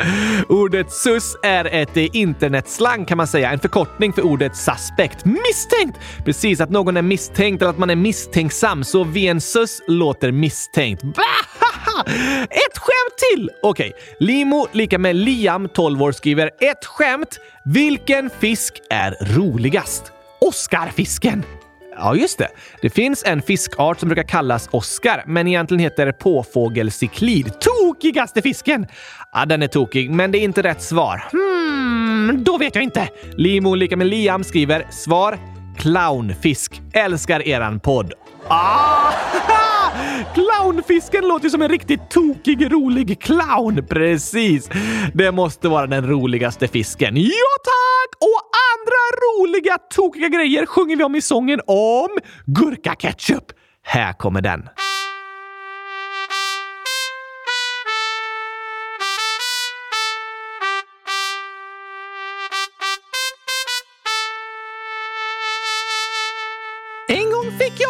Ordet 0.49 0.93
sus 0.93 1.37
är 1.43 1.65
ett 1.65 1.97
internetslang 1.97 3.05
kan 3.05 3.17
man 3.17 3.27
säga. 3.27 3.51
En 3.51 3.59
förkortning 3.59 4.13
för 4.13 4.23
ordet 4.23 4.57
suspect. 4.57 5.25
Misstänkt! 5.25 5.99
Precis, 6.25 6.61
att 6.61 6.71
någon 6.71 6.97
är 6.97 7.03
misstänkt 7.03 7.63
eller 7.63 7.71
att 7.71 7.79
man 7.79 7.91
är 7.91 7.97
misstänksam. 7.97 8.85
Så 8.85 9.05
vensus 9.05 9.83
låter 9.87 10.33
misstänkt. 10.33 11.03
Ett 12.51 12.79
skämt 12.79 13.19
till! 13.35 13.51
Okej, 13.63 13.93
Limo 14.21 14.67
lika 14.73 14.99
med 14.99 15.17
Liam, 15.17 15.69
12 15.69 16.03
år, 16.03 16.13
skriver 16.13 16.47
ett 16.47 16.85
skämt. 16.85 17.39
Vilken 17.65 18.31
fisk 18.41 18.75
är 18.91 19.35
roligast? 19.37 20.13
Oscarfisken. 20.41 21.45
Ja, 21.97 22.15
just 22.15 22.39
det. 22.39 22.49
Det 22.83 22.91
finns 22.91 23.25
en 23.27 23.43
fiskart 23.43 24.01
som 24.01 24.09
brukar 24.09 24.23
kallas 24.23 24.69
Oscar, 24.71 25.25
men 25.27 25.47
egentligen 25.47 25.81
heter 25.81 26.13
påfågelcyklid. 26.13 27.53
Tokigaste 27.61 28.43
fisken! 28.43 28.87
Ja, 29.33 29.47
den 29.47 29.63
är 29.63 29.67
tokig, 29.67 30.11
men 30.11 30.33
det 30.33 30.39
är 30.39 30.43
inte 30.43 30.63
rätt 30.63 30.83
svar. 30.83 31.25
Hmm, 31.33 32.45
då 32.45 32.59
vet 32.59 32.75
jag 32.75 32.85
inte. 32.85 33.09
Limo 33.37 33.75
lika 33.75 33.97
med 33.97 34.07
Liam 34.07 34.45
skriver 34.45 34.87
svar 34.91 35.39
clownfisk. 35.79 36.83
Älskar 36.93 37.49
eran 37.49 37.81
podd. 37.81 38.13
Ah! 38.51 39.13
Clownfisken 40.35 41.29
låter 41.29 41.49
som 41.49 41.63
en 41.63 41.69
riktigt 41.69 42.11
tokig, 42.11 42.73
rolig 42.73 43.23
clown. 43.23 43.87
Precis. 43.89 44.71
Det 45.15 45.33
måste 45.33 45.69
vara 45.69 45.87
den 45.87 46.07
roligaste 46.09 46.69
fisken. 46.69 47.17
Ja, 47.17 47.51
tack! 47.65 48.17
Och 48.21 48.41
andra 48.73 49.03
roliga, 49.27 49.79
tokiga 49.79 50.29
grejer 50.29 50.67
sjunger 50.67 50.97
vi 50.97 51.05
om 51.05 51.15
i 51.15 51.23
sången 51.23 51.61
om 51.67 52.09
gurkaketchup. 52.47 53.45
Här 53.83 54.13
kommer 54.13 54.41
den. 54.41 54.69
En 67.09 67.31
gång 67.31 67.59
fick 67.59 67.81
jag 67.81 67.90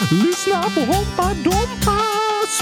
Lyssna 0.00 0.62
på 0.62 0.80
Hoppa 0.80 1.34
Dompa, 1.44 1.98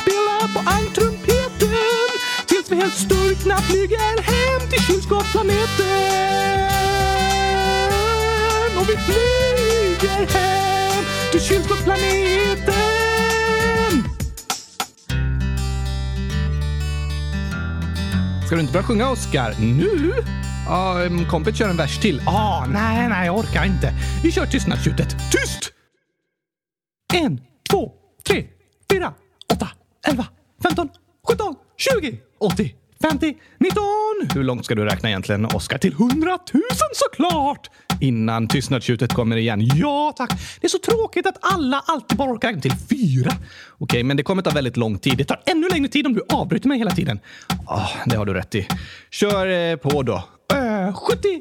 spela 0.00 0.48
på 0.54 0.70
ankrumpeten 0.70 2.08
tills 2.46 2.70
vi 2.70 2.76
helt 2.76 2.94
sturkna 2.94 3.56
flyger 3.56 4.22
hem 4.22 4.70
till 4.70 4.82
kylskåpsplaneten. 4.82 5.90
Och 8.78 8.88
vi 8.88 8.96
flyger 8.96 10.26
hem 10.38 11.04
till 11.30 11.40
kylskåpsplaneten. 11.40 12.74
Ska 18.46 18.54
du 18.54 18.60
inte 18.60 18.72
börja 18.72 18.86
sjunga, 18.86 19.10
Oscar? 19.10 19.54
Nu? 19.60 20.12
Ja, 20.66 21.04
um, 21.06 21.24
kompet 21.28 21.56
kör 21.56 21.68
en 21.68 21.76
vers 21.76 21.98
till. 21.98 22.22
Ah, 22.26 22.66
nej, 22.66 23.08
nej, 23.08 23.26
jag 23.26 23.38
orkar 23.38 23.64
inte. 23.64 23.92
Vi 24.22 24.32
kör 24.32 24.46
tystnadstjutet. 24.46 25.16
Tyst! 25.30 25.75
En, 27.16 27.40
två, 27.70 27.92
tre, 28.26 28.44
fyra, 28.92 29.12
åtta, 29.52 29.68
elva, 30.08 30.26
femton, 30.62 30.88
sjutton, 31.28 31.54
tjugo, 31.76 32.18
åttio, 32.38 32.68
femtio, 33.02 33.34
nitton. 33.58 34.28
Hur 34.34 34.44
långt 34.44 34.64
ska 34.64 34.74
du 34.74 34.84
räkna 34.84 35.08
egentligen, 35.08 35.44
Oscar? 35.44 35.78
Till 35.78 35.94
hundratusen 35.94 36.88
såklart! 36.94 37.70
Innan 38.00 38.48
tystnadstjutet 38.48 39.12
kommer 39.12 39.36
igen. 39.36 39.60
Ja, 39.74 40.12
tack. 40.16 40.30
Det 40.60 40.66
är 40.66 40.68
så 40.68 40.78
tråkigt 40.78 41.26
att 41.26 41.38
alla 41.40 41.82
alltid 41.86 42.18
bara 42.18 42.32
orkar 42.32 42.48
räkna 42.48 42.62
till 42.62 42.72
fyra. 42.90 43.32
Okej, 43.78 44.02
men 44.02 44.16
det 44.16 44.22
kommer 44.22 44.42
ta 44.42 44.50
väldigt 44.50 44.76
lång 44.76 44.98
tid. 44.98 45.18
Det 45.18 45.24
tar 45.24 45.42
ännu 45.46 45.68
längre 45.68 45.88
tid 45.88 46.06
om 46.06 46.14
du 46.14 46.22
avbryter 46.28 46.68
mig 46.68 46.78
hela 46.78 46.90
tiden. 46.90 47.20
Ah, 47.66 47.88
det 48.06 48.16
har 48.16 48.26
du 48.26 48.34
rätt 48.34 48.54
i. 48.54 48.68
Kör 49.10 49.46
eh, 49.46 49.76
på 49.76 50.02
då. 50.02 50.14
Uh, 50.54 50.94
70 50.94 51.40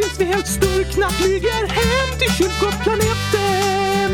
tills 0.00 0.20
vi 0.20 0.24
helt 0.24 0.46
sturkna 0.46 1.10
flyger 1.10 1.66
hem 1.66 2.18
till 2.18 2.30
kyrkoplaneten! 2.30 4.10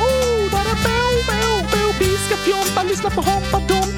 Oh, 0.00 0.50
bo, 0.84 1.62
bo. 1.72 1.92
Vi 1.98 2.16
ska 2.16 2.36
fjompa, 2.36 2.82
lyssna 2.82 3.10
på 3.10 3.20
Hoppa 3.20 3.58
Dompa. 3.58 3.97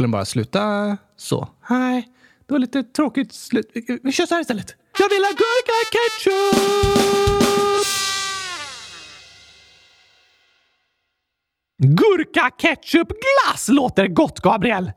Skulle 0.00 0.06
den 0.06 0.10
bara 0.12 0.24
sluta 0.24 0.96
så? 1.16 1.48
Nej, 1.70 2.08
det 2.46 2.54
var 2.54 2.58
lite 2.58 2.82
tråkigt 2.82 3.32
slut. 3.34 3.70
Vi- 3.74 3.98
Vi 4.02 4.12
kör 4.12 4.26
så 4.26 4.34
här 4.34 4.40
istället. 4.42 4.74
Jag 4.98 5.08
vill 5.08 5.22
ha 5.24 5.30
gurka-ketchup! 5.30 6.56
Gurka-ketchup-glass 11.82 13.68
låter 13.68 14.06
gott, 14.06 14.40
Gabriel. 14.40 14.92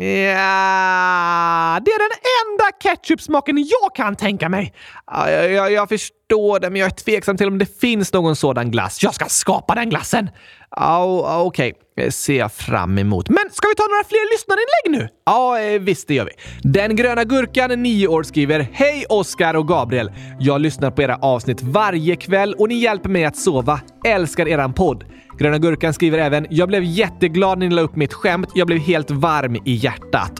Ja, 0.00 1.80
det 1.84 1.90
är 1.90 1.98
den 1.98 2.18
enda 2.40 2.70
ketchupsmaken 2.82 3.56
jag 3.58 3.94
kan 3.94 4.16
tänka 4.16 4.48
mig. 4.48 4.74
Jag, 5.06 5.30
Jag, 5.32 5.52
jag, 5.52 5.72
jag 5.72 5.88
förstår 6.30 6.60
det, 6.60 6.70
men 6.70 6.80
jag 6.80 6.86
är 6.86 6.90
tveksam 6.90 7.36
till 7.36 7.46
om 7.46 7.58
det 7.58 7.80
finns 7.80 8.12
någon 8.12 8.36
sådan 8.36 8.70
glass. 8.70 9.02
Jag 9.02 9.14
ska 9.14 9.24
skapa 9.24 9.74
den 9.74 9.90
glassen. 9.90 10.30
Oh, 10.76 11.40
Okej, 11.40 11.72
okay. 11.96 12.10
ser 12.10 12.38
jag 12.38 12.52
fram 12.52 12.98
emot. 12.98 13.28
Men 13.28 13.50
ska 13.52 13.68
vi 13.68 13.74
ta 13.74 13.82
några 13.82 14.04
fler 14.04 14.32
lyssnarinlägg 14.32 15.00
nu? 15.00 15.16
Ja, 15.26 15.58
oh, 15.58 15.80
visst 15.80 16.08
det 16.08 16.14
gör 16.14 16.24
vi. 16.24 16.32
Den 16.68 16.96
gröna 16.96 17.24
gurkan, 17.24 17.82
9 17.82 18.08
år, 18.08 18.22
skriver 18.22 18.68
Hej 18.72 19.04
Oskar 19.08 19.54
och 19.54 19.68
Gabriel! 19.68 20.12
Jag 20.40 20.60
lyssnar 20.60 20.90
på 20.90 21.02
era 21.02 21.16
avsnitt 21.16 21.62
varje 21.62 22.16
kväll 22.16 22.54
och 22.54 22.68
ni 22.68 22.74
hjälper 22.74 23.08
mig 23.08 23.24
att 23.24 23.36
sova. 23.36 23.80
Älskar 24.06 24.48
eran 24.48 24.72
podd. 24.72 25.04
Gröna 25.38 25.58
Gurkan 25.58 25.94
skriver 25.94 26.18
även 26.18 26.46
“Jag 26.50 26.68
blev 26.68 26.82
jätteglad 26.84 27.58
när 27.58 27.68
ni 27.68 27.74
la 27.74 27.82
upp 27.82 27.96
mitt 27.96 28.12
skämt. 28.12 28.48
Jag 28.54 28.66
blev 28.66 28.78
helt 28.78 29.10
varm 29.10 29.56
i 29.56 29.74
hjärtat.” 29.74 30.32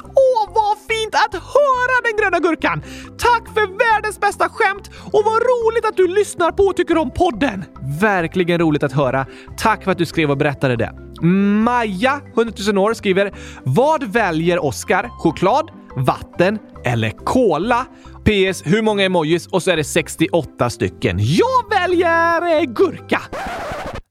Åh, 1.14 1.20
att 1.24 1.34
höra 1.34 2.00
den 2.04 2.16
gröna 2.20 2.38
gurkan! 2.38 2.82
Tack 3.18 3.54
för 3.54 3.66
världens 3.78 4.20
bästa 4.20 4.48
skämt 4.48 4.90
och 5.04 5.22
vad 5.24 5.42
roligt 5.42 5.84
att 5.84 5.96
du 5.96 6.08
lyssnar 6.08 6.50
på 6.52 6.62
och 6.62 6.76
tycker 6.76 6.98
om 6.98 7.10
podden! 7.10 7.64
Verkligen 8.00 8.60
roligt 8.60 8.82
att 8.82 8.92
höra. 8.92 9.26
Tack 9.56 9.84
för 9.84 9.90
att 9.92 9.98
du 9.98 10.06
skrev 10.06 10.30
och 10.30 10.36
berättade 10.36 10.76
det. 10.76 10.92
Maja, 11.22 12.20
100 12.36 12.54
000 12.72 12.78
år, 12.78 12.94
skriver 12.94 13.32
“Vad 13.62 14.04
väljer 14.04 14.64
Oscar? 14.64 15.08
Choklad, 15.18 15.70
vatten 15.96 16.58
eller 16.84 17.10
cola?” 17.10 17.86
PS. 18.24 18.62
Hur 18.64 18.82
många 18.82 19.04
emojis? 19.04 19.46
Och 19.46 19.62
så 19.62 19.70
är 19.70 19.76
det 19.76 19.84
68 19.84 20.70
stycken. 20.70 21.18
Jag 21.20 21.80
väljer 21.80 22.58
eh, 22.58 22.62
gurka! 22.64 23.20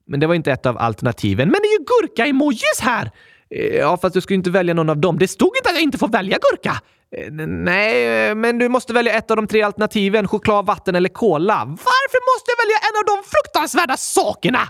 Men 0.06 0.20
det 0.20 0.26
var 0.26 0.34
inte 0.34 0.52
ett 0.52 0.66
av 0.66 0.78
alternativen. 0.78 1.48
Men 1.48 1.60
det 1.62 1.68
är 1.68 1.78
ju 1.78 1.84
gurka-emojis 1.84 2.80
här! 2.80 3.10
Eh, 3.54 3.76
ja, 3.76 3.96
fast 3.96 4.14
du 4.14 4.20
ska 4.20 4.34
ju 4.34 4.38
inte 4.38 4.50
välja 4.50 4.74
någon 4.74 4.90
av 4.90 4.96
dem. 4.98 5.18
Det 5.18 5.28
stod 5.28 5.56
inte 5.56 5.68
att 5.68 5.74
jag 5.74 5.82
inte 5.82 5.98
får 5.98 6.08
välja 6.08 6.38
gurka! 6.50 6.80
Eh, 7.16 7.32
nej, 7.46 8.28
eh, 8.28 8.34
men 8.34 8.58
du 8.58 8.68
måste 8.68 8.92
välja 8.92 9.12
ett 9.12 9.30
av 9.30 9.36
de 9.36 9.46
tre 9.46 9.62
alternativen. 9.62 10.28
Choklad, 10.28 10.66
vatten 10.66 10.94
eller 10.94 11.08
cola. 11.08 11.54
Varför 11.64 12.34
måste 12.34 12.50
jag 12.50 12.56
välja 12.64 12.76
en 12.76 12.96
av 12.98 13.04
de 13.16 13.22
fruktansvärda 13.30 13.96
sakerna? 13.96 14.60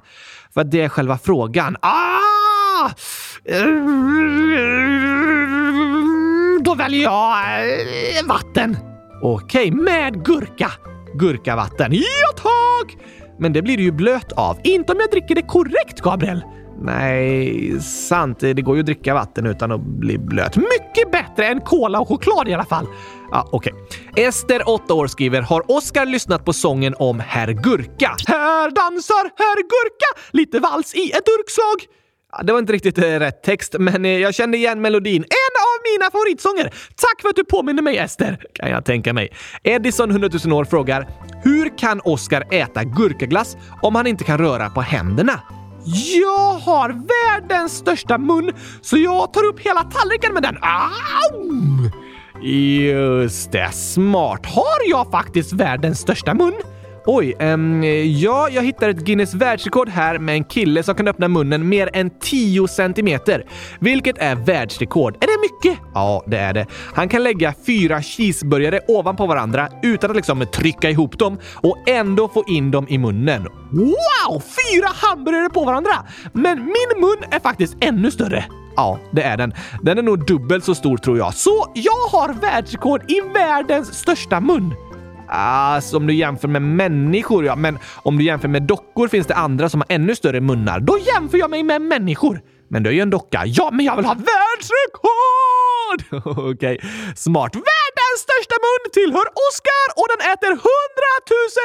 För 0.54 0.60
att 0.60 0.70
det 0.70 0.80
är 0.80 0.88
själva 0.88 1.18
frågan. 1.18 1.76
Ah! 1.80 2.90
Mm, 3.44 3.80
då 6.62 6.74
väljer 6.74 7.02
jag 7.02 8.24
vatten. 8.24 8.76
Okej, 9.22 9.70
med 9.70 10.24
gurka. 10.24 10.72
Gurkavatten. 11.14 11.92
Ja, 11.92 12.32
tack! 12.36 12.96
Men 13.38 13.52
det 13.52 13.62
blir 13.62 13.76
du 13.76 13.82
ju 13.82 13.92
blöt 13.92 14.32
av. 14.32 14.58
Inte 14.64 14.92
om 14.92 15.00
jag 15.00 15.10
dricker 15.10 15.34
det 15.34 15.42
korrekt, 15.42 16.00
Gabriel. 16.00 16.42
Nej, 16.80 17.80
sant. 17.80 18.40
Det 18.40 18.62
går 18.62 18.76
ju 18.76 18.80
att 18.80 18.86
dricka 18.86 19.14
vatten 19.14 19.46
utan 19.46 19.72
att 19.72 19.80
bli 19.80 20.18
blöt. 20.18 20.56
Mycket 20.56 21.12
bättre 21.12 21.46
än 21.46 21.60
cola 21.60 22.00
och 22.00 22.08
choklad 22.08 22.48
i 22.48 22.54
alla 22.54 22.64
fall. 22.64 22.86
Ja, 23.30 23.48
okej. 23.52 23.72
Ester, 24.16 24.68
8 24.68 24.94
år, 24.94 25.06
skriver 25.06 25.42
“Har 25.42 25.70
Oskar 25.70 26.06
lyssnat 26.06 26.44
på 26.44 26.52
sången 26.52 26.94
om 26.98 27.20
Herr 27.20 27.52
Gurka?” 27.52 28.16
Här 28.26 28.70
dansar 28.70 29.30
Herr 29.36 29.56
Gurka, 29.56 30.20
lite 30.30 30.58
vals 30.58 30.94
i 30.94 31.10
ett 31.10 31.26
durkslag. 31.26 31.96
Ja, 32.32 32.42
det 32.42 32.52
var 32.52 32.58
inte 32.58 32.72
riktigt 32.72 32.98
eh, 32.98 33.02
rätt 33.02 33.42
text, 33.42 33.76
men 33.78 34.04
eh, 34.04 34.10
jag 34.10 34.34
kände 34.34 34.56
igen 34.56 34.80
melodin. 34.80 35.22
En 35.22 35.54
av 35.60 36.00
mina 36.00 36.10
favoritsånger! 36.10 36.64
Tack 36.96 37.22
för 37.22 37.28
att 37.28 37.36
du 37.36 37.44
påminner 37.44 37.82
mig, 37.82 37.98
Ester! 37.98 38.44
Kan 38.54 38.70
jag 38.70 38.84
tänka 38.84 39.12
mig. 39.12 39.32
Edison, 39.62 40.10
100 40.10 40.28
000 40.44 40.52
år, 40.52 40.64
frågar 40.64 41.08
“Hur 41.44 41.78
kan 41.78 42.00
Oskar 42.00 42.44
äta 42.50 42.84
gurkaglass 42.84 43.56
om 43.82 43.94
han 43.94 44.06
inte 44.06 44.24
kan 44.24 44.38
röra 44.38 44.70
på 44.70 44.80
händerna?” 44.80 45.40
Jag 45.84 46.52
har 46.52 46.88
världens 46.88 47.72
största 47.72 48.18
mun, 48.18 48.52
så 48.80 48.96
jag 48.96 49.32
tar 49.32 49.44
upp 49.44 49.60
hela 49.60 49.82
tallriken 49.82 50.34
med 50.34 50.42
den. 50.42 50.56
Au! 50.56 51.90
Just 52.42 53.52
det, 53.52 53.72
smart. 53.72 54.46
Har 54.46 54.90
jag 54.90 55.10
faktiskt 55.10 55.52
världens 55.52 55.98
största 55.98 56.34
mun? 56.34 56.54
Oj, 57.06 57.36
ehm, 57.38 57.84
ja, 58.16 58.48
jag 58.50 58.62
hittar 58.62 58.88
ett 58.88 58.96
Guinness 58.96 59.34
världsrekord 59.34 59.88
här 59.88 60.18
med 60.18 60.34
en 60.34 60.44
kille 60.44 60.82
som 60.82 60.94
kan 60.94 61.08
öppna 61.08 61.28
munnen 61.28 61.68
mer 61.68 61.90
än 61.92 62.10
10 62.20 62.68
centimeter, 62.68 63.44
vilket 63.78 64.18
är 64.18 64.34
världsrekord. 64.34 65.16
Är 65.20 65.26
det 65.26 65.40
mycket? 65.40 65.82
Ja, 65.94 66.24
det 66.26 66.38
är 66.38 66.52
det. 66.52 66.66
Han 66.94 67.08
kan 67.08 67.22
lägga 67.22 67.54
fyra 67.66 68.02
cheeseburgare 68.02 68.80
ovanpå 68.88 69.26
varandra 69.26 69.68
utan 69.82 70.10
att 70.10 70.16
liksom 70.16 70.46
trycka 70.52 70.90
ihop 70.90 71.18
dem 71.18 71.38
och 71.54 71.88
ändå 71.88 72.28
få 72.28 72.44
in 72.46 72.70
dem 72.70 72.86
i 72.88 72.98
munnen. 72.98 73.42
Wow! 73.70 74.42
Fyra 74.42 74.88
hamburgare 74.94 75.50
på 75.50 75.64
varandra! 75.64 75.92
Men 76.32 76.58
min 76.58 77.00
mun 77.00 77.16
är 77.30 77.40
faktiskt 77.40 77.76
ännu 77.80 78.10
större. 78.10 78.44
Ja, 78.76 78.98
det 79.10 79.22
är 79.22 79.36
den. 79.36 79.52
Den 79.82 79.98
är 79.98 80.02
nog 80.02 80.26
dubbelt 80.26 80.64
så 80.64 80.74
stor 80.74 80.96
tror 80.96 81.18
jag. 81.18 81.34
Så 81.34 81.66
jag 81.74 82.18
har 82.18 82.34
världsrekord 82.40 83.10
i 83.10 83.20
världens 83.34 83.94
största 83.94 84.40
mun. 84.40 84.74
Alltså 85.32 85.96
om 85.96 86.06
du 86.06 86.14
jämför 86.14 86.48
med 86.48 86.62
människor, 86.62 87.44
ja. 87.44 87.56
Men 87.56 87.78
om 87.96 88.18
du 88.18 88.24
jämför 88.24 88.48
med 88.48 88.62
dockor 88.62 89.08
finns 89.08 89.26
det 89.26 89.34
andra 89.34 89.68
som 89.68 89.80
har 89.80 89.94
ännu 89.94 90.14
större 90.16 90.40
munnar. 90.40 90.80
Då 90.80 90.98
jämför 90.98 91.38
jag 91.38 91.50
mig 91.50 91.62
med 91.62 91.82
människor. 91.82 92.40
Men 92.68 92.82
du 92.82 92.90
är 92.90 92.94
ju 92.94 93.00
en 93.00 93.10
docka. 93.10 93.42
Ja, 93.46 93.70
men 93.72 93.86
jag 93.86 93.96
vill 93.96 94.04
ha 94.04 94.14
världsrekord! 94.14 96.00
Okej, 96.54 96.80
smart. 97.16 97.54
Världens 97.54 98.20
största 98.26 98.54
mun 98.64 98.90
tillhör 98.92 99.26
Oscar 99.46 99.86
och 99.96 100.06
den 100.12 100.32
äter 100.32 100.50
100 100.50 100.60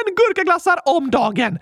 000 0.06 0.14
gurkaglassar 0.16 0.78
om 0.84 1.10
dagen. 1.10 1.58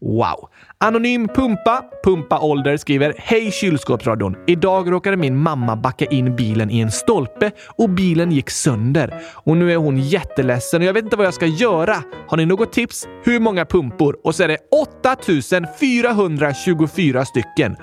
Wow! 0.00 0.48
Anonym 0.78 1.28
Pumpa, 1.28 1.84
Pumpa 2.04 2.38
Ålder 2.38 2.76
skriver 2.76 3.14
Hej 3.18 3.50
kylskåpsradion! 3.50 4.36
Idag 4.46 4.92
råkade 4.92 5.16
min 5.16 5.36
mamma 5.36 5.76
backa 5.76 6.04
in 6.04 6.36
bilen 6.36 6.70
i 6.70 6.80
en 6.80 6.90
stolpe 6.90 7.50
och 7.78 7.90
bilen 7.90 8.32
gick 8.32 8.50
sönder. 8.50 9.14
Och 9.34 9.56
nu 9.56 9.72
är 9.72 9.76
hon 9.76 9.98
jätteledsen 9.98 10.80
och 10.80 10.86
jag 10.86 10.92
vet 10.92 11.04
inte 11.04 11.16
vad 11.16 11.26
jag 11.26 11.34
ska 11.34 11.46
göra. 11.46 11.96
Har 12.28 12.36
ni 12.36 12.46
något 12.46 12.72
tips? 12.72 13.08
Hur 13.24 13.40
många 13.40 13.64
pumpor? 13.64 14.16
Och 14.24 14.34
så 14.34 14.42
är 14.42 14.48
det 14.48 14.58
8424 14.70 17.24
stycken. 17.24 17.76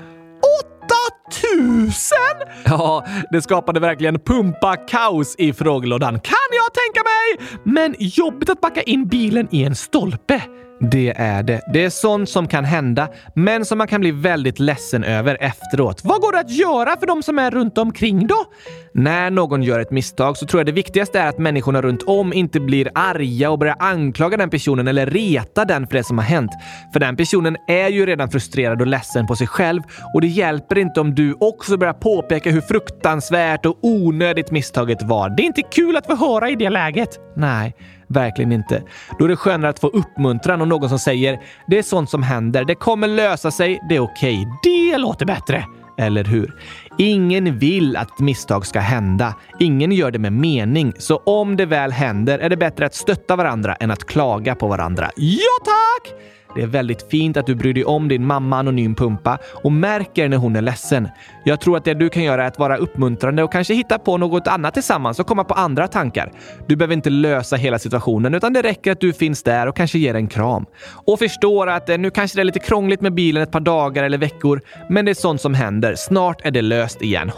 8000! 1.28 2.18
Ja, 2.66 3.06
det 3.32 3.42
skapade 3.42 3.80
verkligen 3.80 4.20
pumpa-kaos 4.20 5.36
i 5.38 5.54
frågelådan. 5.54 6.20
Kan 6.20 6.36
jag 6.52 6.74
tänka 6.74 7.02
mig! 7.04 7.38
Men 7.64 7.96
jobbigt 8.00 8.50
att 8.50 8.62
backa 8.62 8.82
in 8.82 9.08
bilen 9.08 9.48
i 9.52 9.64
en 9.64 9.76
stolpe. 9.76 10.42
Det 10.80 11.14
är 11.18 11.44
det. 11.44 11.62
Det 11.74 11.84
är 11.84 11.90
sånt 11.90 12.30
som 12.30 12.48
kan 12.48 12.66
hända, 12.66 13.08
men 13.34 13.66
som 13.66 13.78
man 13.78 13.88
kan 13.88 14.02
bli 14.02 14.12
väldigt 14.12 14.60
ledsen 14.60 15.04
över 15.04 15.38
efteråt. 15.42 16.02
Vad 16.04 16.22
går 16.22 16.32
det 16.32 16.40
att 16.40 16.52
göra 16.52 16.98
för 17.00 17.08
de 17.08 17.24
som 17.24 17.40
är 17.40 17.52
runt 17.52 17.78
omkring 17.78 18.28
då? 18.28 18.46
När 18.96 19.32
någon 19.32 19.64
gör 19.64 19.80
ett 19.80 19.92
misstag 19.92 20.38
så 20.38 20.46
tror 20.46 20.60
jag 20.60 20.66
det 20.66 20.72
viktigaste 20.72 21.20
är 21.20 21.30
att 21.30 21.38
människorna 21.38 21.82
runt 21.82 22.04
om 22.04 22.34
inte 22.34 22.60
blir 22.60 22.90
arga 22.96 23.52
och 23.52 23.60
börjar 23.60 23.76
anklaga 23.80 24.38
den 24.38 24.50
personen 24.50 24.88
eller 24.88 25.06
reta 25.06 25.66
den 25.66 25.88
för 25.88 25.98
det 25.98 26.04
som 26.04 26.18
har 26.18 26.26
hänt. 26.26 26.52
För 26.94 27.00
den 27.00 27.16
personen 27.16 27.58
är 27.68 27.90
ju 27.90 28.06
redan 28.06 28.30
frustrerad 28.30 28.82
och 28.82 28.88
ledsen 28.88 29.28
på 29.28 29.36
sig 29.36 29.48
själv 29.48 29.82
och 30.14 30.22
det 30.22 30.28
hjälper 30.28 30.78
inte 30.78 31.02
om 31.02 31.16
du 31.16 31.38
också 31.40 31.78
börjar 31.78 31.94
påpeka 31.94 32.52
hur 32.52 32.62
fruktansvärt 32.62 33.66
och 33.66 33.78
onödigt 33.82 34.52
misstaget 34.52 35.04
var. 35.04 35.30
Det 35.30 35.44
är 35.44 35.46
inte 35.46 35.62
kul 35.62 35.98
att 35.98 36.06
få 36.06 36.16
höra 36.16 36.50
i 36.50 36.56
det 36.56 36.70
läget. 36.70 37.20
Nej, 37.36 37.76
verkligen 38.08 38.52
inte. 38.52 38.84
Då 39.20 39.26
är 39.26 39.30
det 39.30 39.36
skönare 39.36 39.70
att 39.70 39.80
få 39.80 39.88
uppmuntran 39.88 40.62
och 40.62 40.68
någon 40.68 40.90
som 40.90 41.00
säger 41.00 41.40
“Det 41.68 41.78
är 41.78 41.84
sånt 41.84 42.10
som 42.10 42.24
händer, 42.24 42.66
det 42.66 42.76
kommer 42.76 43.08
lösa 43.08 43.52
sig, 43.52 43.80
det 43.90 43.96
är 43.96 44.00
okej”. 44.00 44.48
Det 44.64 44.98
låter 44.98 45.26
bättre. 45.26 45.66
Eller 45.98 46.24
hur? 46.24 46.54
Ingen 46.98 47.60
vill 47.60 47.98
att 47.98 48.20
misstag 48.20 48.66
ska 48.66 48.80
hända. 48.80 49.36
Ingen 49.60 49.92
gör 49.92 50.12
det 50.12 50.20
med 50.20 50.34
mening. 50.34 50.94
Så 50.98 51.18
om 51.18 51.58
det 51.58 51.66
väl 51.66 51.92
händer 51.92 52.40
är 52.40 52.50
det 52.50 52.58
bättre 52.58 52.86
att 52.86 52.96
stötta 52.96 53.36
varandra 53.36 53.76
än 53.76 53.92
att 53.92 54.06
klaga 54.06 54.56
på 54.56 54.68
varandra. 54.68 55.10
Ja, 55.16 55.66
tack! 55.66 56.14
Det 56.56 56.62
är 56.62 56.68
väldigt 56.68 57.10
fint 57.12 57.38
att 57.38 57.46
du 57.46 57.56
bryr 57.56 57.74
dig 57.74 57.86
om 57.86 58.08
din 58.08 58.26
mamma 58.26 58.58
Anonym 58.60 58.96
Pumpa 58.96 59.38
och 59.54 59.72
märker 59.72 60.30
när 60.30 60.38
hon 60.38 60.56
är 60.56 60.62
ledsen. 60.62 61.08
Jag 61.44 61.62
tror 61.62 61.78
att 61.78 61.86
det 61.86 61.94
du 61.94 62.10
kan 62.10 62.24
göra 62.24 62.44
är 62.44 62.48
att 62.48 62.60
vara 62.60 62.78
uppmuntrande 62.78 63.44
och 63.44 63.52
kanske 63.52 63.74
hitta 63.74 64.00
på 64.00 64.18
något 64.18 64.48
annat 64.48 64.74
tillsammans 64.74 65.20
och 65.20 65.28
komma 65.28 65.44
på 65.44 65.54
andra 65.54 65.88
tankar. 65.88 66.32
Du 66.68 66.76
behöver 66.76 66.94
inte 66.94 67.10
lösa 67.10 67.56
hela 67.56 67.80
situationen 67.80 68.34
utan 68.34 68.54
det 68.54 68.62
räcker 68.62 68.92
att 68.92 69.00
du 69.00 69.14
finns 69.14 69.44
där 69.44 69.68
och 69.68 69.76
kanske 69.76 70.00
ger 70.00 70.16
en 70.16 70.28
kram. 70.28 70.66
Och 71.06 71.20
förstår 71.20 71.70
att 71.70 71.90
eh, 71.90 71.98
nu 71.98 72.10
kanske 72.10 72.38
det 72.38 72.42
är 72.42 72.46
lite 72.46 72.60
krångligt 72.60 73.02
med 73.02 73.14
bilen 73.14 73.44
ett 73.44 73.52
par 73.52 73.60
dagar 73.60 74.04
eller 74.04 74.18
veckor, 74.18 74.62
men 74.90 75.06
det 75.06 75.12
är 75.12 75.16
sånt 75.16 75.42
som 75.42 75.54
händer. 75.54 75.96
Snart 75.96 76.46
är 76.46 76.52
det 76.52 76.62
löst 76.62 77.02
igen. 77.02 77.32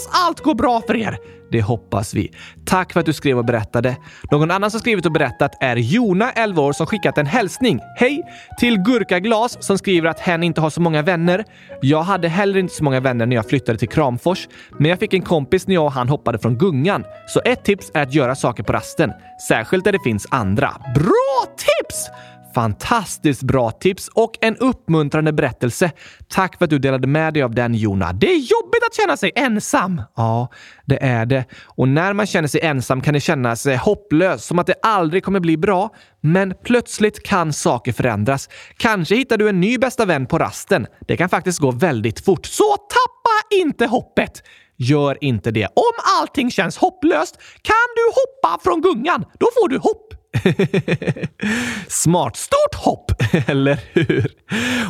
Hoppas 0.00 0.20
allt 0.26 0.40
går 0.40 0.54
bra 0.54 0.82
för 0.86 0.96
er! 0.96 1.18
Det 1.52 1.62
hoppas 1.62 2.14
vi. 2.14 2.32
Tack 2.64 2.92
för 2.92 3.00
att 3.00 3.06
du 3.06 3.12
skrev 3.12 3.38
och 3.38 3.44
berättade. 3.44 3.96
Någon 4.30 4.50
annan 4.50 4.70
som 4.70 4.80
skrivit 4.80 5.06
och 5.06 5.12
berättat 5.12 5.62
är 5.62 5.76
Jona, 5.76 6.30
11 6.30 6.62
år, 6.62 6.72
som 6.72 6.86
skickat 6.86 7.18
en 7.18 7.26
hälsning. 7.26 7.80
Hej! 7.96 8.22
Till 8.58 8.78
Gurkaglas 8.78 9.62
som 9.62 9.78
skriver 9.78 10.08
att 10.08 10.20
hen 10.20 10.42
inte 10.42 10.60
har 10.60 10.70
så 10.70 10.80
många 10.80 11.02
vänner. 11.02 11.44
Jag 11.82 12.02
hade 12.02 12.28
heller 12.28 12.58
inte 12.58 12.74
så 12.74 12.84
många 12.84 13.00
vänner 13.00 13.26
när 13.26 13.36
jag 13.36 13.48
flyttade 13.48 13.78
till 13.78 13.88
Kramfors, 13.88 14.48
men 14.78 14.90
jag 14.90 14.98
fick 14.98 15.14
en 15.14 15.22
kompis 15.22 15.66
när 15.66 15.74
jag 15.74 15.84
och 15.84 15.92
han 15.92 16.08
hoppade 16.08 16.38
från 16.38 16.58
gungan. 16.58 17.04
Så 17.26 17.40
ett 17.44 17.64
tips 17.64 17.90
är 17.94 18.02
att 18.02 18.14
göra 18.14 18.34
saker 18.34 18.62
på 18.62 18.72
rasten, 18.72 19.12
särskilt 19.48 19.84
där 19.84 19.92
det 19.92 20.02
finns 20.04 20.26
andra. 20.30 20.68
Bra 20.94 21.56
tips! 21.56 22.10
Fantastiskt 22.54 23.42
bra 23.42 23.70
tips 23.70 24.08
och 24.08 24.32
en 24.40 24.56
uppmuntrande 24.56 25.32
berättelse. 25.32 25.92
Tack 26.28 26.58
för 26.58 26.64
att 26.64 26.70
du 26.70 26.78
delade 26.78 27.06
med 27.06 27.34
dig 27.34 27.42
av 27.42 27.54
den 27.54 27.74
Jona. 27.74 28.12
Det 28.12 28.26
är 28.26 28.36
jobbigt 28.36 28.82
att 28.88 28.94
känna 28.94 29.16
sig 29.16 29.32
ensam. 29.34 30.02
Ja, 30.16 30.48
det 30.84 31.04
är 31.04 31.26
det. 31.26 31.44
Och 31.66 31.88
när 31.88 32.12
man 32.12 32.26
känner 32.26 32.48
sig 32.48 32.60
ensam 32.60 33.00
kan 33.00 33.14
det 33.14 33.20
kännas 33.20 33.66
eh, 33.66 33.78
hopplöst, 33.78 34.44
som 34.44 34.58
att 34.58 34.66
det 34.66 34.74
aldrig 34.82 35.24
kommer 35.24 35.40
bli 35.40 35.56
bra. 35.56 35.90
Men 36.20 36.54
plötsligt 36.64 37.22
kan 37.22 37.52
saker 37.52 37.92
förändras. 37.92 38.48
Kanske 38.76 39.14
hittar 39.14 39.36
du 39.36 39.48
en 39.48 39.60
ny 39.60 39.78
bästa 39.78 40.04
vän 40.04 40.26
på 40.26 40.38
rasten. 40.38 40.86
Det 41.06 41.16
kan 41.16 41.28
faktiskt 41.28 41.58
gå 41.58 41.70
väldigt 41.70 42.24
fort. 42.24 42.46
Så 42.46 42.76
tappa 42.76 43.60
inte 43.62 43.86
hoppet! 43.86 44.42
Gör 44.76 45.24
inte 45.24 45.50
det. 45.50 45.66
Om 45.66 46.20
allting 46.20 46.50
känns 46.50 46.76
hopplöst 46.76 47.36
kan 47.62 47.74
du 47.96 48.12
hoppa 48.14 48.58
från 48.64 48.80
gungan. 48.80 49.24
Då 49.38 49.46
får 49.54 49.68
du 49.68 49.78
hopp. 49.78 50.19
Smart. 51.88 52.36
Stort 52.36 52.74
hopp, 52.74 53.12
eller 53.46 53.80
hur? 53.92 54.32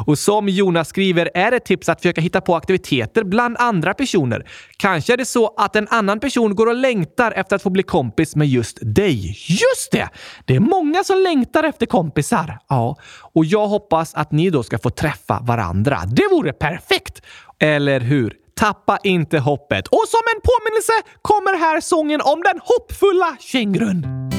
Och 0.07 0.19
som 0.19 0.49
Jonas 0.49 0.89
skriver 0.89 1.31
är 1.35 1.53
ett 1.53 1.65
tips 1.65 1.89
att 1.89 2.01
försöka 2.01 2.21
hitta 2.21 2.41
på 2.41 2.57
aktiviteter 2.57 3.25
bland 3.25 3.57
andra 3.59 3.95
personer. 3.95 4.49
Kanske 4.77 5.13
är 5.13 5.17
det 5.17 5.25
så 5.25 5.55
att 5.57 5.77
en 5.77 5.89
annan 5.91 6.21
person 6.21 6.55
går 6.55 6.67
och 6.67 6.75
längtar 6.75 7.33
efter 7.33 7.57
att 7.57 7.63
få 7.63 7.71
bli 7.71 7.83
kompis 7.83 8.37
med 8.37 8.49
just 8.49 8.79
dig. 8.83 9.37
Just 9.49 9.93
det! 9.93 10.09
Det 10.45 10.57
är 10.57 10.61
många 10.61 11.05
som 11.05 11.19
längtar 11.19 11.65
efter 11.65 11.87
kompisar. 11.87 12.59
Ja, 12.69 12.97
och 13.35 13.45
jag 13.45 13.67
hoppas 13.67 14.15
att 14.15 14.33
ni 14.33 14.51
då 14.51 14.63
ska 14.63 14.79
få 14.79 14.91
träffa 14.91 15.41
varandra. 15.43 16.01
Det 16.07 16.29
vore 16.31 16.53
perfekt! 16.53 17.23
Eller 17.59 18.01
hur? 18.01 18.35
Tappa 18.57 18.99
inte 19.03 19.39
hoppet. 19.39 19.89
Och 19.89 20.05
som 20.09 20.21
en 20.35 20.41
påminnelse 20.41 20.93
kommer 21.23 21.59
här 21.59 21.81
sången 21.81 22.21
om 22.21 22.43
den 22.43 22.61
hoppfulla 22.65 23.37
kängurun. 23.41 24.30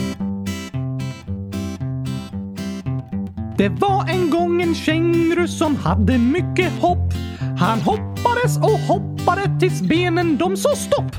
Det 3.61 3.69
var 3.69 4.09
en 4.09 4.29
gång 4.29 4.61
en 4.61 4.75
känguru 4.75 5.47
som 5.47 5.75
hade 5.75 6.17
mycket 6.17 6.71
hopp. 6.79 7.13
Han 7.59 7.81
hoppades 7.81 8.57
och 8.57 8.79
hoppade 8.79 9.59
tills 9.59 9.81
benen 9.81 10.37
de 10.37 10.57
sa 10.57 10.75
stopp. 10.75 11.15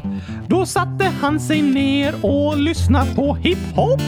Då 0.49 0.67
satte 0.67 1.05
han 1.21 1.41
sig 1.41 1.63
ner 1.63 2.15
och 2.23 2.59
lyssnade 2.59 3.15
på 3.15 3.35
hiphop. 3.35 4.01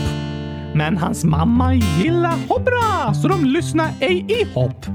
Men 0.75 0.97
hans 0.97 1.25
mamma 1.25 1.75
gillar 1.75 2.35
hoppra 2.49 3.15
så 3.15 3.29
de 3.29 3.45
lyssnar 3.45 3.91
ej 4.01 4.27
i 4.29 4.55
hopp. 4.55 4.87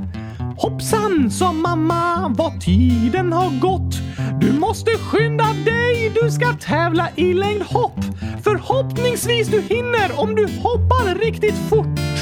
Hoppsan, 0.57 1.31
sa 1.31 1.51
mamma, 1.51 2.33
vad 2.37 2.61
tiden 2.61 3.33
har 3.33 3.59
gått. 3.59 3.95
Du 4.41 4.53
måste 4.53 4.91
skynda 4.91 5.47
dig, 5.65 6.11
du 6.21 6.31
ska 6.31 6.53
tävla 6.53 7.09
i 7.15 7.33
längdhopp. 7.33 7.99
Förhoppningsvis 8.43 9.47
du 9.47 9.61
hinner 9.61 10.19
om 10.19 10.35
du 10.35 10.43
hoppar 10.43 11.15
riktigt 11.15 11.57
fort. 11.69 12.18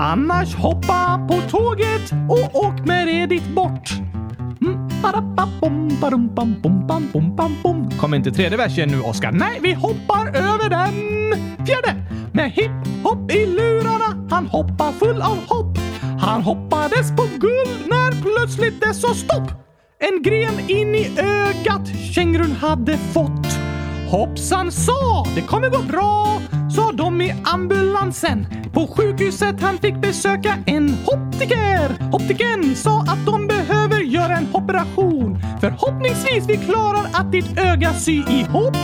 Annars 0.00 0.54
hoppa 0.54 1.26
på 1.28 1.40
tåget 1.50 2.12
och 2.28 2.56
åk 2.64 2.86
med 2.86 3.06
det 3.06 3.26
dit 3.26 3.48
bort. 3.48 3.90
Mm, 4.60 4.88
Kom 8.00 8.14
inte 8.14 8.30
tredje 8.30 8.58
versen 8.58 8.88
nu, 8.88 9.00
Oskar. 9.00 9.32
Nej, 9.32 9.58
vi 9.62 9.72
hoppar 9.72 10.26
över 10.26 10.70
den. 10.70 10.94
Fjärde! 11.66 12.02
Med 12.32 12.50
hipp-hopp 12.50 13.32
i 13.32 13.46
lurarna, 13.46 14.26
han 14.30 14.46
hoppar 14.46 14.92
full 14.92 15.22
av 15.22 15.38
hopp. 15.46 15.78
Han 16.20 16.42
hoppades 16.42 17.10
på 17.16 17.22
guld 17.22 17.88
när 17.88 18.22
plötsligt 18.22 18.80
det 18.80 18.94
sa 18.94 19.14
stopp. 19.14 19.50
En 19.98 20.22
gren 20.22 20.60
in 20.70 20.94
i 20.94 21.18
ögat 21.18 21.88
kängurun 22.14 22.52
hade 22.52 22.96
fått. 22.98 23.46
Hoppsan 24.10 24.72
sa, 24.72 25.26
det 25.34 25.42
kommer 25.42 25.68
gå 25.68 25.78
bra, 25.78 26.40
sa 26.76 26.92
de 26.92 27.07
i 27.28 27.34
ambulansen. 27.44 28.46
På 28.72 28.86
sjukhuset 28.86 29.60
han 29.60 29.78
fick 29.78 30.00
besöka 30.00 30.58
en 30.66 30.96
optiker. 31.06 32.08
Optiken 32.12 32.76
sa 32.76 33.00
att 33.00 33.26
de 33.26 33.46
behöver 33.46 34.00
göra 34.00 34.36
en 34.36 34.48
operation. 34.52 35.38
Förhoppningsvis 35.60 36.48
vi 36.48 36.56
klarar 36.56 37.06
att 37.12 37.32
ditt 37.32 37.58
öga 37.58 37.92
sy 37.92 38.12
ihop. 38.12 38.76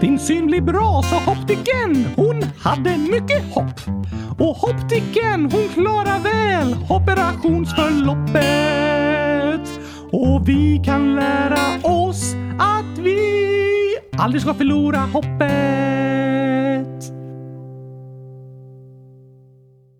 Din 0.00 0.18
syn 0.18 0.46
blir 0.46 0.60
bra, 0.60 1.02
sa 1.02 1.32
optiken. 1.32 2.06
Hon 2.16 2.42
hade 2.58 2.96
mycket 2.96 3.54
hopp. 3.54 3.80
Och 4.38 4.64
optiken, 4.64 5.50
hon 5.52 5.68
klarar 5.74 6.20
väl 6.20 6.76
operationsförloppet. 6.88 9.80
Och 10.12 10.48
vi 10.48 10.82
kan 10.84 11.14
lära 11.14 11.58
oss 11.82 12.34
att 12.58 12.98
vi 12.98 13.46
aldrig 14.18 14.42
ska 14.42 14.54
förlora 14.54 14.98
hoppet. 14.98 16.55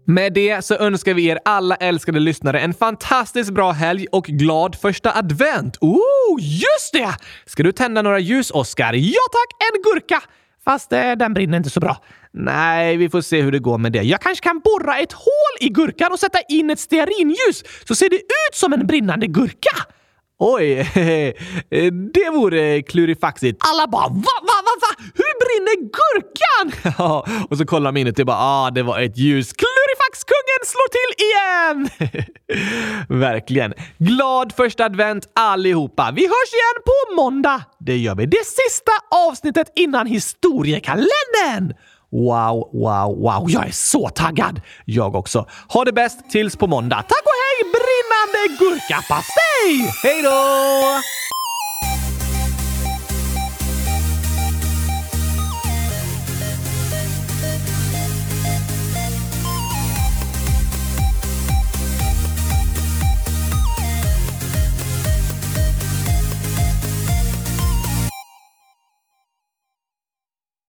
Med 0.09 0.33
det 0.33 0.65
så 0.65 0.75
önskar 0.75 1.15
vi 1.15 1.27
er 1.27 1.39
alla 1.45 1.77
älskade 1.77 2.21
lyssnare 2.21 2.61
en 2.61 2.75
fantastiskt 2.75 3.51
bra 3.51 3.73
helg 3.73 4.07
och 4.13 4.25
glad 4.25 4.75
första 4.75 5.19
advent. 5.19 5.77
Oh, 5.81 6.41
just 6.41 6.93
det! 6.93 7.17
Ska 7.47 7.63
du 7.63 7.73
tända 7.73 8.03
några 8.03 8.19
ljus, 8.19 8.51
Oskar? 8.51 8.93
Ja 8.93 9.21
tack, 9.33 9.73
en 9.73 9.83
gurka! 9.83 10.23
Fast 10.65 10.93
eh, 10.93 11.13
den 11.13 11.35
brinner 11.35 11.57
inte 11.57 11.71
så 11.71 11.81
bra. 11.81 11.97
Nej, 12.33 12.97
vi 12.97 13.09
får 13.09 13.21
se 13.21 13.41
hur 13.43 13.53
det 13.53 13.59
går 13.59 13.79
med 13.79 13.93
det. 13.93 14.03
Jag 14.03 14.21
kanske 14.21 14.43
kan 14.43 14.61
borra 14.61 14.99
ett 14.99 15.13
hål 15.13 15.57
i 15.61 15.69
gurkan 15.69 16.13
och 16.13 16.19
sätta 16.19 16.39
in 16.49 16.71
ett 16.71 16.81
stearinljus 16.81 17.65
så 17.89 17.95
ser 17.95 18.11
det 18.11 18.17
ut 18.17 18.55
som 18.55 18.73
en 18.73 18.87
brinnande 18.87 19.27
gurka. 19.27 19.77
Oj, 20.39 20.91
det 22.15 22.31
vore 22.31 22.83
klurifaxigt. 22.83 23.59
Alla 23.61 23.87
bara 23.87 24.09
va, 24.09 24.37
va, 24.43 24.59
va, 24.67 24.75
va? 24.81 25.05
Hur 25.15 25.33
brinner 25.43 25.77
gurkan? 25.99 26.95
Ja, 26.99 27.27
och 27.51 27.59
så 27.59 27.67
kollar 27.67 27.93
de 27.93 28.01
in 28.01 28.09
och 28.09 28.17
typ 28.17 28.27
bara 28.27 28.37
ah, 28.41 28.71
det 28.71 28.83
var 28.83 29.01
ett 29.01 29.19
ljus. 29.19 29.53
Klurifaxigt! 29.53 29.96
Slår 30.65 30.89
till 30.97 31.13
igen! 31.27 31.89
Verkligen. 33.21 33.75
Glad 33.99 34.53
första 34.53 34.85
advent 34.85 35.29
allihopa. 35.35 36.13
Vi 36.15 36.23
hörs 36.27 36.53
igen 36.53 36.83
på 36.87 37.15
måndag. 37.23 37.63
Det 37.79 37.97
gör 37.97 38.15
vi. 38.15 38.27
Det 38.27 38.45
sista 38.47 38.93
avsnittet 39.11 39.73
innan 39.77 40.07
historiekalendern. 40.07 41.75
Wow, 42.11 42.71
wow, 42.73 43.21
wow. 43.23 43.51
Jag 43.51 43.67
är 43.67 43.73
så 43.73 44.09
taggad! 44.09 44.61
Jag 44.85 45.15
också. 45.15 45.49
Ha 45.69 45.85
det 45.85 45.93
bäst 45.93 46.31
tills 46.31 46.57
på 46.57 46.67
måndag. 46.67 46.97
Tack 46.97 47.23
och 47.25 47.39
hej 47.45 47.73
brinnande 47.77 48.59
gurkapastej! 48.59 49.93
Hej 50.03 50.23
då! 50.23 51.16